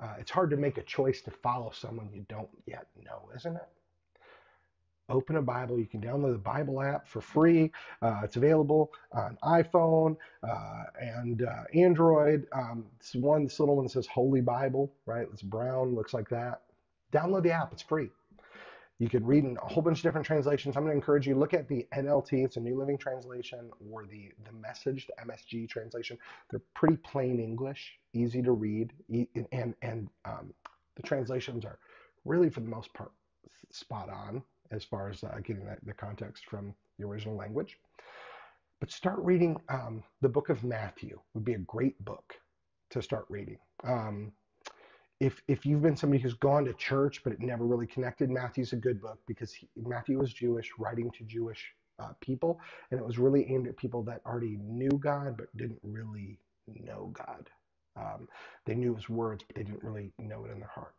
uh, 0.00 0.14
it's 0.18 0.30
hard 0.30 0.50
to 0.50 0.56
make 0.56 0.78
a 0.78 0.82
choice 0.82 1.20
to 1.22 1.30
follow 1.30 1.70
someone 1.70 2.10
you 2.12 2.24
don't 2.28 2.50
yet 2.66 2.86
know, 3.04 3.28
isn't 3.36 3.54
it? 3.54 3.68
Open 5.08 5.36
a 5.36 5.42
Bible. 5.42 5.78
You 5.78 5.86
can 5.86 6.00
download 6.00 6.32
the 6.32 6.38
Bible 6.38 6.80
app 6.80 7.08
for 7.08 7.20
free. 7.20 7.70
Uh, 8.00 8.20
it's 8.24 8.36
available 8.36 8.92
on 9.12 9.38
iPhone 9.44 10.16
uh, 10.42 10.84
and 11.00 11.42
uh, 11.42 11.64
Android. 11.74 12.46
Um, 12.52 12.86
it's 12.98 13.14
one, 13.14 13.44
this 13.44 13.60
little 13.60 13.76
one 13.76 13.88
says 13.88 14.06
Holy 14.06 14.40
Bible, 14.40 14.92
right? 15.06 15.26
It's 15.32 15.42
brown, 15.42 15.94
looks 15.94 16.14
like 16.14 16.28
that. 16.30 16.62
Download 17.12 17.42
the 17.42 17.52
app, 17.52 17.72
it's 17.72 17.82
free. 17.82 18.10
You 18.98 19.08
could 19.08 19.26
read 19.26 19.42
in 19.42 19.56
a 19.60 19.66
whole 19.66 19.82
bunch 19.82 19.98
of 19.98 20.02
different 20.04 20.26
translations. 20.26 20.76
I'm 20.76 20.84
going 20.84 20.92
to 20.92 20.96
encourage 20.96 21.26
you 21.26 21.34
look 21.34 21.54
at 21.54 21.66
the 21.66 21.86
NLT, 21.92 22.44
it's 22.44 22.56
a 22.56 22.60
New 22.60 22.78
Living 22.78 22.96
Translation, 22.96 23.70
or 23.90 24.06
the 24.06 24.30
the 24.44 24.52
Message, 24.52 25.08
the 25.08 25.24
MSG 25.26 25.68
translation. 25.68 26.16
They're 26.50 26.62
pretty 26.74 26.98
plain 26.98 27.40
English, 27.40 27.94
easy 28.12 28.42
to 28.42 28.52
read, 28.52 28.92
and 29.50 29.74
and 29.82 30.08
um, 30.24 30.54
the 30.94 31.02
translations 31.02 31.64
are 31.64 31.78
really 32.24 32.48
for 32.48 32.60
the 32.60 32.68
most 32.68 32.94
part 32.94 33.10
spot 33.72 34.08
on 34.08 34.42
as 34.72 34.84
far 34.84 35.08
as 35.08 35.22
uh, 35.22 35.38
getting 35.44 35.64
that, 35.66 35.78
the 35.84 35.92
context 35.92 36.44
from 36.46 36.74
the 36.98 37.06
original 37.06 37.36
language. 37.36 37.78
But 38.80 38.90
start 38.90 39.18
reading 39.20 39.60
um, 39.68 40.02
the 40.22 40.28
book 40.28 40.48
of 40.48 40.64
Matthew 40.64 41.20
would 41.34 41.44
be 41.44 41.54
a 41.54 41.58
great 41.58 42.02
book 42.04 42.34
to 42.90 43.02
start 43.02 43.26
reading. 43.28 43.58
Um, 43.84 44.32
if, 45.20 45.40
if 45.46 45.64
you've 45.64 45.82
been 45.82 45.96
somebody 45.96 46.20
who's 46.20 46.34
gone 46.34 46.64
to 46.64 46.72
church 46.74 47.22
but 47.22 47.32
it 47.32 47.40
never 47.40 47.64
really 47.64 47.86
connected, 47.86 48.28
Matthew's 48.28 48.72
a 48.72 48.76
good 48.76 49.00
book 49.00 49.18
because 49.28 49.52
he, 49.52 49.68
Matthew 49.76 50.18
was 50.18 50.32
Jewish, 50.32 50.70
writing 50.78 51.10
to 51.12 51.24
Jewish 51.24 51.64
uh, 52.00 52.10
people, 52.20 52.58
and 52.90 52.98
it 52.98 53.06
was 53.06 53.18
really 53.18 53.48
aimed 53.52 53.68
at 53.68 53.76
people 53.76 54.02
that 54.04 54.20
already 54.26 54.58
knew 54.60 54.90
God 54.98 55.36
but 55.36 55.56
didn't 55.56 55.78
really 55.84 56.40
know 56.66 57.12
God. 57.12 57.48
Um, 57.96 58.26
they 58.66 58.74
knew 58.74 58.94
his 58.96 59.08
words, 59.08 59.44
but 59.46 59.54
they 59.54 59.62
didn't 59.62 59.84
really 59.84 60.12
know 60.18 60.44
it 60.44 60.50
in 60.50 60.58
their 60.58 60.68
heart 60.74 60.94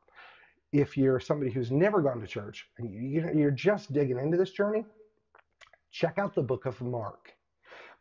if 0.74 0.98
you're 0.98 1.20
somebody 1.20 1.52
who's 1.52 1.72
never 1.72 2.02
gone 2.02 2.20
to 2.20 2.28
church 2.28 2.68
and 2.78 2.92
you're 2.92 3.52
just 3.52 3.94
digging 3.94 4.18
into 4.18 4.38
this 4.38 4.52
journey, 4.52 4.84
check 5.92 6.18
out 6.18 6.34
the 6.34 6.42
book 6.42 6.66
of 6.66 6.82
Mark. 6.82 7.32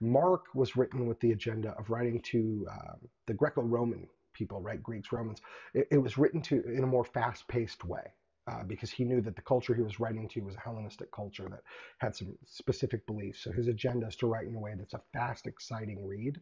Mark 0.01 0.47
was 0.55 0.75
written 0.75 1.07
with 1.07 1.21
the 1.21 1.33
agenda 1.33 1.71
of 1.79 1.91
writing 1.91 2.21
to 2.23 2.67
um, 2.73 2.97
the 3.27 3.35
Greco-Roman 3.35 4.09
people, 4.33 4.61
right? 4.61 4.83
Greeks, 4.83 5.13
Romans. 5.13 5.41
It, 5.75 5.87
it, 5.93 5.99
was 5.99 6.19
written 6.19 6.41
to 6.43 6.65
in 6.65 6.83
a 6.83 6.87
more 6.87 7.05
fast-paced 7.05 7.85
way 7.85 8.11
uh, 8.51 8.65
because 8.65 8.91
he 8.91 9.05
knew 9.05 9.21
that 9.21 9.37
the 9.37 9.43
culture 9.43 9.75
he 9.75 9.83
was 9.83 10.01
writing 10.01 10.29
to 10.29 10.41
was 10.41 10.55
a 10.57 10.61
Hellenistic 10.61 11.11
culture 11.13 11.49
that 11.49 11.63
had 11.99 12.15
some 12.17 12.37
specific 12.45 13.07
beliefs. 13.07 13.45
So 13.45 13.53
his 13.53 13.69
agenda 13.69 14.07
is 14.07 14.17
to 14.17 14.27
write 14.27 14.49
in 14.49 14.55
a 14.55 14.61
way 14.61 14.75
that's 14.77 14.95
a 14.95 15.01
fast, 15.13 15.47
exciting 15.47 16.05
read. 16.07 16.41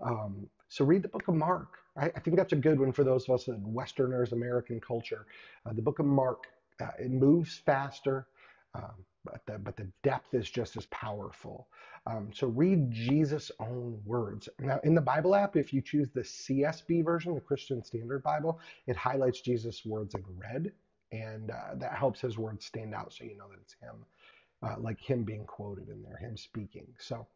Um, 0.00 0.48
so 0.68 0.84
read 0.84 1.02
the 1.02 1.08
book 1.08 1.28
of 1.28 1.34
Mark. 1.34 1.78
I, 1.96 2.06
I, 2.06 2.20
think 2.20 2.36
that's 2.36 2.54
a 2.54 2.56
good 2.56 2.80
one 2.80 2.92
for 2.92 3.04
those 3.04 3.28
of 3.28 3.34
us 3.34 3.48
in 3.48 3.60
Westerners, 3.72 4.32
American 4.32 4.80
culture. 4.80 5.26
Uh, 5.66 5.74
the 5.74 5.82
book 5.82 5.98
of 5.98 6.06
Mark, 6.06 6.44
uh, 6.80 6.86
it 6.98 7.10
moves 7.10 7.58
faster, 7.58 8.26
um, 8.74 9.04
but, 9.24 9.42
the, 9.46 9.58
but 9.58 9.76
the 9.76 9.86
depth 10.02 10.32
is 10.32 10.50
just 10.50 10.76
as 10.76 10.86
powerful. 10.86 11.68
Um, 12.06 12.30
so 12.34 12.48
read 12.48 12.90
Jesus' 12.90 13.52
own 13.60 14.00
words. 14.04 14.48
Now, 14.58 14.80
in 14.82 14.94
the 14.94 15.00
Bible 15.00 15.36
app, 15.36 15.56
if 15.56 15.72
you 15.72 15.80
choose 15.80 16.08
the 16.10 16.22
CSB 16.22 17.04
version, 17.04 17.34
the 17.34 17.40
Christian 17.40 17.84
Standard 17.84 18.22
Bible, 18.24 18.58
it 18.86 18.96
highlights 18.96 19.40
Jesus' 19.40 19.84
words 19.84 20.14
in 20.14 20.24
red, 20.36 20.72
and 21.12 21.50
uh, 21.50 21.74
that 21.76 21.94
helps 21.94 22.20
his 22.20 22.38
words 22.38 22.66
stand 22.66 22.94
out 22.94 23.12
so 23.12 23.24
you 23.24 23.36
know 23.36 23.48
that 23.50 23.60
it's 23.60 23.76
him, 23.80 24.04
uh, 24.62 24.76
like 24.80 25.00
him 25.00 25.24
being 25.24 25.44
quoted 25.44 25.88
in 25.88 26.02
there, 26.02 26.16
him 26.16 26.36
speaking. 26.36 26.86
So 26.98 27.26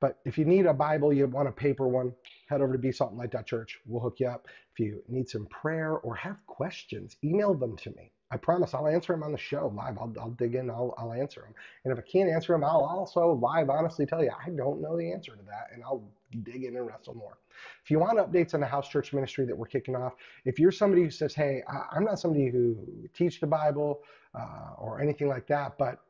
but 0.00 0.18
if 0.24 0.36
you 0.36 0.44
need 0.44 0.66
a 0.66 0.74
Bible, 0.74 1.12
you 1.12 1.26
want 1.26 1.48
a 1.48 1.52
paper 1.52 1.88
one, 1.88 2.12
head 2.48 2.60
over 2.60 2.76
to 2.76 2.78
besaltandlight.church. 2.78 3.78
We'll 3.86 4.02
hook 4.02 4.20
you 4.20 4.28
up. 4.28 4.46
If 4.72 4.80
you 4.80 5.02
need 5.08 5.28
some 5.28 5.46
prayer 5.46 5.92
or 5.94 6.14
have 6.16 6.36
questions, 6.46 7.16
email 7.24 7.54
them 7.54 7.76
to 7.78 7.90
me. 7.90 8.12
I 8.30 8.36
promise 8.36 8.74
I'll 8.74 8.88
answer 8.88 9.12
them 9.12 9.22
on 9.22 9.32
the 9.32 9.38
show 9.38 9.72
live. 9.74 9.98
I'll, 9.98 10.12
I'll 10.20 10.30
dig 10.30 10.56
in, 10.56 10.68
I'll, 10.70 10.94
I'll 10.98 11.12
answer 11.12 11.42
them. 11.42 11.54
And 11.84 11.92
if 11.92 11.98
I 11.98 12.02
can't 12.02 12.28
answer 12.28 12.52
them, 12.52 12.64
I'll 12.64 12.84
also 12.84 13.32
live 13.32 13.70
honestly 13.70 14.04
tell 14.06 14.22
you 14.22 14.30
I 14.30 14.50
don't 14.50 14.80
know 14.80 14.96
the 14.96 15.12
answer 15.12 15.32
to 15.36 15.42
that, 15.44 15.68
and 15.72 15.82
I'll 15.84 16.02
dig 16.42 16.64
in 16.64 16.76
and 16.76 16.86
wrestle 16.86 17.14
more. 17.14 17.38
If 17.84 17.90
you 17.90 17.98
want 18.00 18.18
updates 18.18 18.54
on 18.54 18.60
the 18.60 18.66
house 18.66 18.88
church 18.88 19.12
ministry 19.12 19.46
that 19.46 19.56
we're 19.56 19.66
kicking 19.66 19.94
off, 19.94 20.14
if 20.44 20.58
you're 20.58 20.72
somebody 20.72 21.04
who 21.04 21.10
says, 21.10 21.34
hey, 21.34 21.62
I'm 21.92 22.04
not 22.04 22.18
somebody 22.18 22.48
who 22.48 22.76
teach 23.14 23.40
the 23.40 23.46
Bible 23.46 24.00
uh, 24.34 24.72
or 24.76 25.00
anything 25.00 25.28
like 25.28 25.46
that, 25.46 25.78
but 25.78 26.00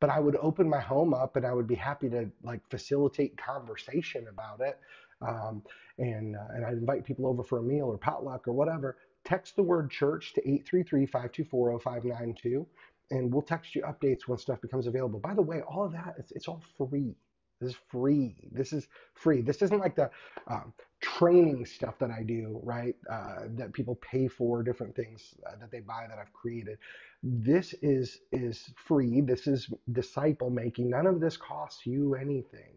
but 0.00 0.10
I 0.10 0.20
would 0.20 0.36
open 0.36 0.68
my 0.68 0.80
home 0.80 1.14
up 1.14 1.36
and 1.36 1.46
I 1.46 1.54
would 1.54 1.66
be 1.66 1.74
happy 1.74 2.08
to 2.10 2.30
like 2.42 2.60
facilitate 2.68 3.36
conversation 3.38 4.26
about 4.28 4.60
it. 4.60 4.78
Um, 5.22 5.62
and, 5.98 6.36
uh, 6.36 6.48
and 6.54 6.66
I'd 6.66 6.74
invite 6.74 7.04
people 7.04 7.26
over 7.26 7.42
for 7.42 7.58
a 7.58 7.62
meal 7.62 7.86
or 7.86 7.96
potluck 7.96 8.46
or 8.46 8.52
whatever. 8.52 8.98
Text 9.26 9.56
the 9.56 9.64
word 9.64 9.90
church 9.90 10.34
to 10.34 10.42
833-524-0592 10.42 12.66
and 13.12 13.32
we'll 13.32 13.42
text 13.42 13.76
you 13.76 13.82
updates 13.84 14.28
when 14.28 14.38
stuff 14.38 14.62
becomes 14.62 14.88
available. 14.88 15.20
By 15.20 15.34
the 15.34 15.42
way, 15.42 15.62
all 15.62 15.84
of 15.84 15.92
that, 15.92 16.16
it's, 16.18 16.32
it's 16.32 16.48
all 16.48 16.64
free. 16.78 17.16
This 17.60 17.72
is 17.72 17.78
free. 17.90 18.36
This 18.52 18.74
is 18.74 18.88
free. 19.14 19.42
This 19.42 19.62
isn't 19.62 19.80
like 19.80 19.96
the 19.96 20.10
um, 20.48 20.74
training 21.02 21.66
stuff 21.66 21.98
that 22.00 22.10
I 22.10 22.24
do, 22.24 22.60
right? 22.64 22.96
Uh, 23.10 23.44
that 23.56 23.74
people 23.74 23.96
pay 23.96 24.28
for 24.28 24.64
different 24.64 24.96
things 24.96 25.36
uh, 25.48 25.56
that 25.60 25.72
they 25.72 25.80
buy 25.80 26.06
that 26.08 26.18
I've 26.18 26.34
created. 26.34 26.78
This 27.24 27.74
is 27.82 28.20
is 28.32 28.72
free. 28.76 29.22
This 29.22 29.48
is 29.48 29.70
disciple 29.92 30.50
making. 30.50 30.90
None 30.90 31.08
of 31.08 31.20
this 31.20 31.38
costs 31.38 31.86
you 31.86 32.16
anything. 32.16 32.74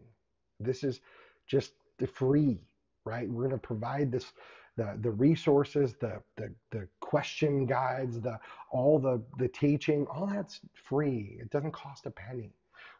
This 0.60 0.84
is 0.84 1.02
just 1.48 1.74
free, 2.14 2.60
right? 3.06 3.28
We're 3.28 3.48
going 3.48 3.60
to 3.60 3.66
provide 3.66 4.12
this 4.12 4.26
the 4.76 4.98
the 5.02 5.10
resources, 5.10 5.94
the 6.00 6.22
the 6.36 6.54
the 6.72 6.88
question 7.00 7.66
guides, 7.66 8.20
the 8.20 8.38
all 8.72 8.98
the 8.98 9.22
the 9.38 9.48
teaching, 9.48 10.06
all 10.08 10.26
that's 10.26 10.60
free. 10.88 11.38
It 11.40 11.50
doesn't 11.50 11.72
cost 11.72 12.06
a 12.06 12.10
penny. 12.10 12.52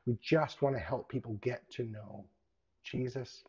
We 0.06 0.18
just 0.22 0.62
want 0.62 0.76
to 0.76 0.80
help 0.80 1.08
people 1.08 1.34
get 1.42 1.68
to 1.72 1.84
know 1.84 2.26
Jesus 2.84 3.42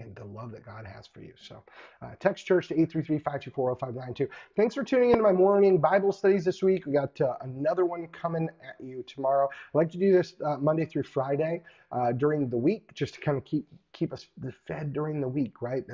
and 0.00 0.14
the 0.16 0.26
love 0.26 0.52
that 0.52 0.64
God 0.64 0.86
has 0.86 1.08
for 1.08 1.22
you. 1.22 1.34
So 1.38 1.64
uh, 2.02 2.12
text 2.20 2.46
church 2.46 2.68
to 2.68 2.76
833-524-0592. 2.76 4.28
Thanks 4.56 4.76
for 4.76 4.84
tuning 4.84 5.12
into 5.12 5.24
my 5.24 5.32
morning 5.32 5.78
Bible 5.80 6.12
studies 6.12 6.44
this 6.44 6.62
week. 6.62 6.86
We 6.86 6.92
got 6.94 7.20
uh, 7.22 7.34
another 7.42 7.86
one 7.86 8.08
coming 8.08 8.50
at 8.68 8.84
you 8.84 9.04
tomorrow. 9.08 9.48
I 9.74 9.78
like 9.78 9.90
to 9.92 9.98
do 9.98 10.12
this 10.12 10.34
uh, 10.46 10.58
Monday 10.58 10.86
through 10.86 11.04
Friday 11.04 11.62
uh, 11.92 12.12
during 12.12 12.50
the 12.50 12.58
week, 12.58 12.94
just 12.94 13.14
to 13.16 13.20
kind 13.22 13.38
of 13.38 13.46
keep 13.46 13.66
keep 13.94 14.12
us 14.12 14.26
fed 14.68 14.92
during 14.92 15.22
the 15.22 15.28
week, 15.28 15.62
right? 15.62 15.84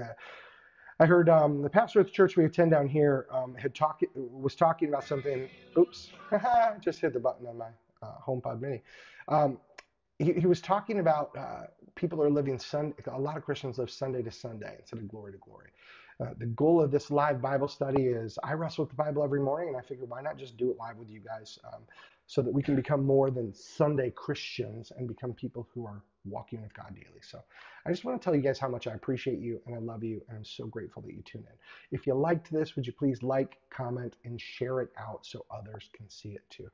I 1.00 1.06
heard 1.06 1.28
um, 1.28 1.62
the 1.62 1.70
pastor 1.70 2.00
at 2.00 2.06
the 2.06 2.12
church 2.12 2.36
we 2.36 2.44
attend 2.44 2.70
down 2.70 2.88
here 2.88 3.26
um, 3.30 3.54
had 3.56 3.74
talk, 3.74 4.00
was 4.14 4.54
talking 4.54 4.88
about 4.88 5.04
something. 5.04 5.48
Oops, 5.76 6.10
just 6.80 7.00
hit 7.00 7.12
the 7.12 7.20
button 7.20 7.46
on 7.46 7.58
my 7.58 7.70
uh, 8.02 8.12
HomePod 8.26 8.60
Mini. 8.60 8.82
Um, 9.28 9.58
he, 10.18 10.32
he, 10.34 10.46
was 10.46 10.60
talking 10.60 11.00
about 11.00 11.36
uh, 11.36 11.62
people 11.96 12.22
are 12.22 12.30
living 12.30 12.58
Sunday. 12.58 12.94
A 13.10 13.18
lot 13.18 13.36
of 13.36 13.44
Christians 13.44 13.78
live 13.78 13.90
Sunday 13.90 14.22
to 14.22 14.30
Sunday 14.30 14.76
instead 14.78 15.00
of 15.00 15.08
glory 15.08 15.32
to 15.32 15.38
glory. 15.38 15.70
Uh, 16.20 16.34
the 16.38 16.46
goal 16.46 16.80
of 16.80 16.92
this 16.92 17.10
live 17.10 17.42
Bible 17.42 17.66
study 17.66 18.04
is 18.04 18.38
I 18.44 18.52
wrestle 18.52 18.84
with 18.84 18.90
the 18.90 18.96
Bible 18.96 19.24
every 19.24 19.40
morning, 19.40 19.68
and 19.68 19.76
I 19.76 19.80
figure 19.80 20.04
why 20.04 20.22
not 20.22 20.38
just 20.38 20.56
do 20.56 20.70
it 20.70 20.76
live 20.78 20.96
with 20.96 21.10
you 21.10 21.18
guys, 21.18 21.58
um, 21.72 21.82
so 22.26 22.40
that 22.40 22.54
we 22.54 22.62
can 22.62 22.76
become 22.76 23.04
more 23.04 23.32
than 23.32 23.52
Sunday 23.52 24.10
Christians 24.10 24.92
and 24.96 25.08
become 25.08 25.32
people 25.32 25.66
who 25.74 25.86
are 25.86 26.04
walking 26.24 26.62
with 26.62 26.74
God 26.74 26.94
daily. 26.94 27.20
So 27.20 27.40
I 27.86 27.90
just 27.90 28.04
want 28.04 28.20
to 28.20 28.24
tell 28.24 28.34
you 28.34 28.42
guys 28.42 28.58
how 28.58 28.68
much 28.68 28.86
I 28.86 28.92
appreciate 28.92 29.38
you 29.38 29.60
and 29.66 29.74
I 29.74 29.78
love 29.78 30.02
you 30.02 30.22
and 30.28 30.38
I'm 30.38 30.44
so 30.44 30.66
grateful 30.66 31.02
that 31.02 31.12
you 31.12 31.22
tune 31.22 31.44
in. 31.46 31.56
If 31.98 32.06
you 32.06 32.14
liked 32.14 32.50
this, 32.50 32.76
would 32.76 32.86
you 32.86 32.92
please 32.92 33.22
like, 33.22 33.58
comment, 33.70 34.16
and 34.24 34.40
share 34.40 34.80
it 34.80 34.90
out 34.98 35.26
so 35.26 35.44
others 35.50 35.90
can 35.92 36.08
see 36.08 36.30
it 36.30 36.42
too. 36.50 36.68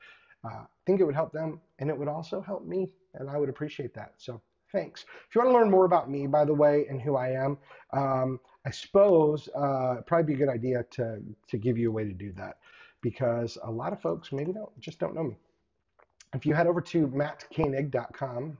Uh, 0.44 0.48
I 0.48 0.66
think 0.86 1.01
it 1.01 1.05
would 1.05 1.14
help 1.14 1.32
them 1.32 1.61
and 1.78 1.90
it 1.90 1.98
would 1.98 2.09
also 2.09 2.40
help 2.40 2.64
me 2.66 2.90
and 3.14 3.28
I 3.28 3.36
would 3.36 3.48
appreciate 3.48 3.94
that. 3.94 4.14
So 4.18 4.40
thanks. 4.72 5.05
If 5.28 5.34
you 5.34 5.40
want 5.40 5.53
to 5.53 5.59
learn 5.59 5.70
more 5.70 5.84
about 5.84 6.11
me, 6.11 6.26
by 6.26 6.44
the 6.44 6.55
way, 6.55 6.86
and 6.88 7.01
who 7.01 7.16
I 7.16 7.30
am, 7.30 7.59
um, 7.92 8.40
I 8.64 8.70
suppose 8.70 9.48
uh, 9.57 9.96
probably 10.07 10.34
be 10.34 10.42
a 10.42 10.46
good 10.46 10.53
idea 10.53 10.84
to, 10.92 11.20
to 11.48 11.59
give 11.59 11.76
you 11.76 11.90
a 11.90 11.92
way 11.92 12.05
to 12.05 12.12
do 12.12 12.32
that 12.32 12.59
because 13.03 13.59
a 13.64 13.70
lot 13.70 13.92
of 13.92 14.01
folks 14.01 14.32
maybe 14.32 14.53
don't 14.53 14.78
just 14.80 14.98
don't 14.98 15.14
know 15.14 15.24
me. 15.24 15.36
If 16.34 16.46
you 16.46 16.55
head 16.55 16.66
over 16.66 16.80
to 16.80 17.09
mattkoenig.com, 17.09 18.57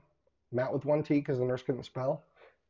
Matt 0.51 0.73
with 0.73 0.85
one 0.85 1.03
T 1.03 1.15
because 1.15 1.39
the 1.39 1.45
nurse 1.45 1.63
couldn't 1.63 1.83
spell, 1.83 2.23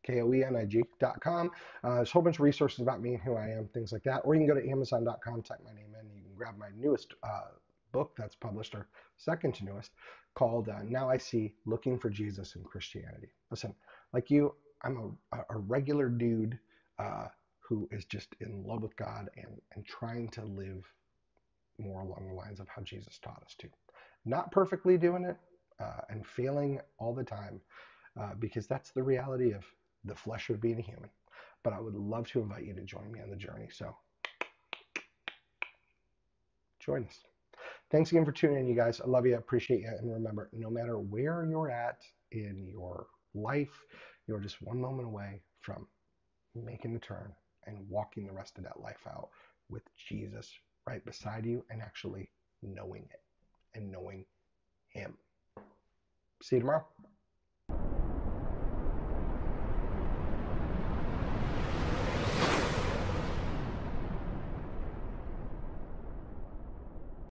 K-O-E-N-I-G.com. 0.03 1.51
Uh, 1.84 1.95
there's 1.95 2.09
a 2.09 2.11
whole 2.11 2.21
bunch 2.21 2.38
of 2.38 2.41
resources 2.41 2.79
about 2.79 3.01
me 3.01 3.13
and 3.15 3.23
who 3.23 3.36
I 3.36 3.47
am, 3.49 3.67
things 3.73 3.91
like 3.91 4.03
that. 4.03 4.21
Or 4.23 4.36
you 4.36 4.41
can 4.41 4.47
go 4.47 4.59
to 4.59 4.69
Amazon.com, 4.69 5.41
type 5.43 5.59
my 5.63 5.73
name 5.73 5.93
in, 5.99 6.07
and 6.07 6.15
you 6.15 6.23
can 6.23 6.36
grab 6.36 6.57
my 6.57 6.69
newest 6.77 7.13
uh, 7.23 7.51
book 7.91 8.13
that's 8.17 8.36
published, 8.36 8.75
or 8.75 8.88
second 9.17 9.55
to 9.55 9.65
newest, 9.65 9.91
called 10.36 10.69
uh, 10.69 10.79
Now 10.84 11.09
I 11.09 11.17
See 11.17 11.53
Looking 11.65 11.97
for 11.99 12.09
Jesus 12.09 12.55
in 12.55 12.63
Christianity. 12.63 13.29
Listen, 13.49 13.75
like 14.13 14.29
you, 14.29 14.53
I'm 14.84 15.17
a, 15.34 15.38
a 15.49 15.57
regular 15.57 16.09
dude 16.09 16.57
uh, 16.99 17.27
who 17.59 17.88
is 17.91 18.05
just 18.05 18.36
in 18.41 18.63
love 18.65 18.82
with 18.82 18.95
God 18.95 19.29
and, 19.38 19.59
and 19.75 19.86
trying 19.86 20.29
to 20.29 20.43
live 20.43 20.86
more 21.77 22.01
along 22.01 22.27
the 22.27 22.36
lines 22.36 22.59
of 22.59 22.67
how 22.67 22.82
Jesus 22.82 23.19
taught 23.19 23.41
us 23.45 23.55
to. 23.59 23.67
Not 24.25 24.51
perfectly 24.51 24.97
doing 24.97 25.23
it 25.23 25.38
uh, 25.82 26.01
and 26.09 26.25
failing 26.25 26.79
all 26.99 27.13
the 27.13 27.23
time 27.23 27.59
uh, 28.19 28.34
because 28.39 28.67
that's 28.67 28.91
the 28.91 29.03
reality 29.03 29.51
of 29.51 29.65
the 30.05 30.15
flesh 30.15 30.49
of 30.49 30.61
being 30.61 30.79
a 30.79 30.84
human. 30.84 31.09
But 31.63 31.73
I 31.73 31.79
would 31.79 31.95
love 31.95 32.27
to 32.29 32.41
invite 32.41 32.65
you 32.65 32.73
to 32.73 32.82
join 32.82 33.11
me 33.11 33.21
on 33.21 33.29
the 33.29 33.36
journey. 33.36 33.69
So 33.71 33.95
join 36.79 37.05
us. 37.05 37.19
Thanks 37.91 38.11
again 38.11 38.25
for 38.25 38.32
tuning 38.32 38.59
in, 38.59 38.67
you 38.67 38.75
guys. 38.75 39.01
I 39.01 39.07
love 39.07 39.25
you. 39.25 39.36
I 39.36 39.38
appreciate 39.38 39.82
you. 39.82 39.88
And 39.88 40.11
remember, 40.11 40.49
no 40.53 40.69
matter 40.69 40.97
where 40.97 41.45
you're 41.45 41.69
at 41.69 41.99
in 42.32 42.67
your 42.67 43.07
life, 43.34 43.86
you're 44.27 44.39
just 44.39 44.61
one 44.61 44.79
moment 44.79 45.07
away 45.07 45.41
from 45.59 45.88
making 46.55 46.93
the 46.93 46.99
turn 46.99 47.34
and 47.67 47.77
walking 47.89 48.25
the 48.25 48.34
rest 48.34 48.57
of 48.57 48.63
that 48.63 48.79
life 48.79 49.05
out 49.07 49.29
with 49.69 49.84
Jesus 50.09 50.51
right 50.88 51.03
beside 51.05 51.45
you 51.45 51.63
and 51.69 51.82
actually 51.82 52.29
knowing 52.61 53.07
it 53.11 53.21
and 53.75 53.91
knowing 53.91 54.25
Him. 54.89 55.17
sirva. 56.42 56.86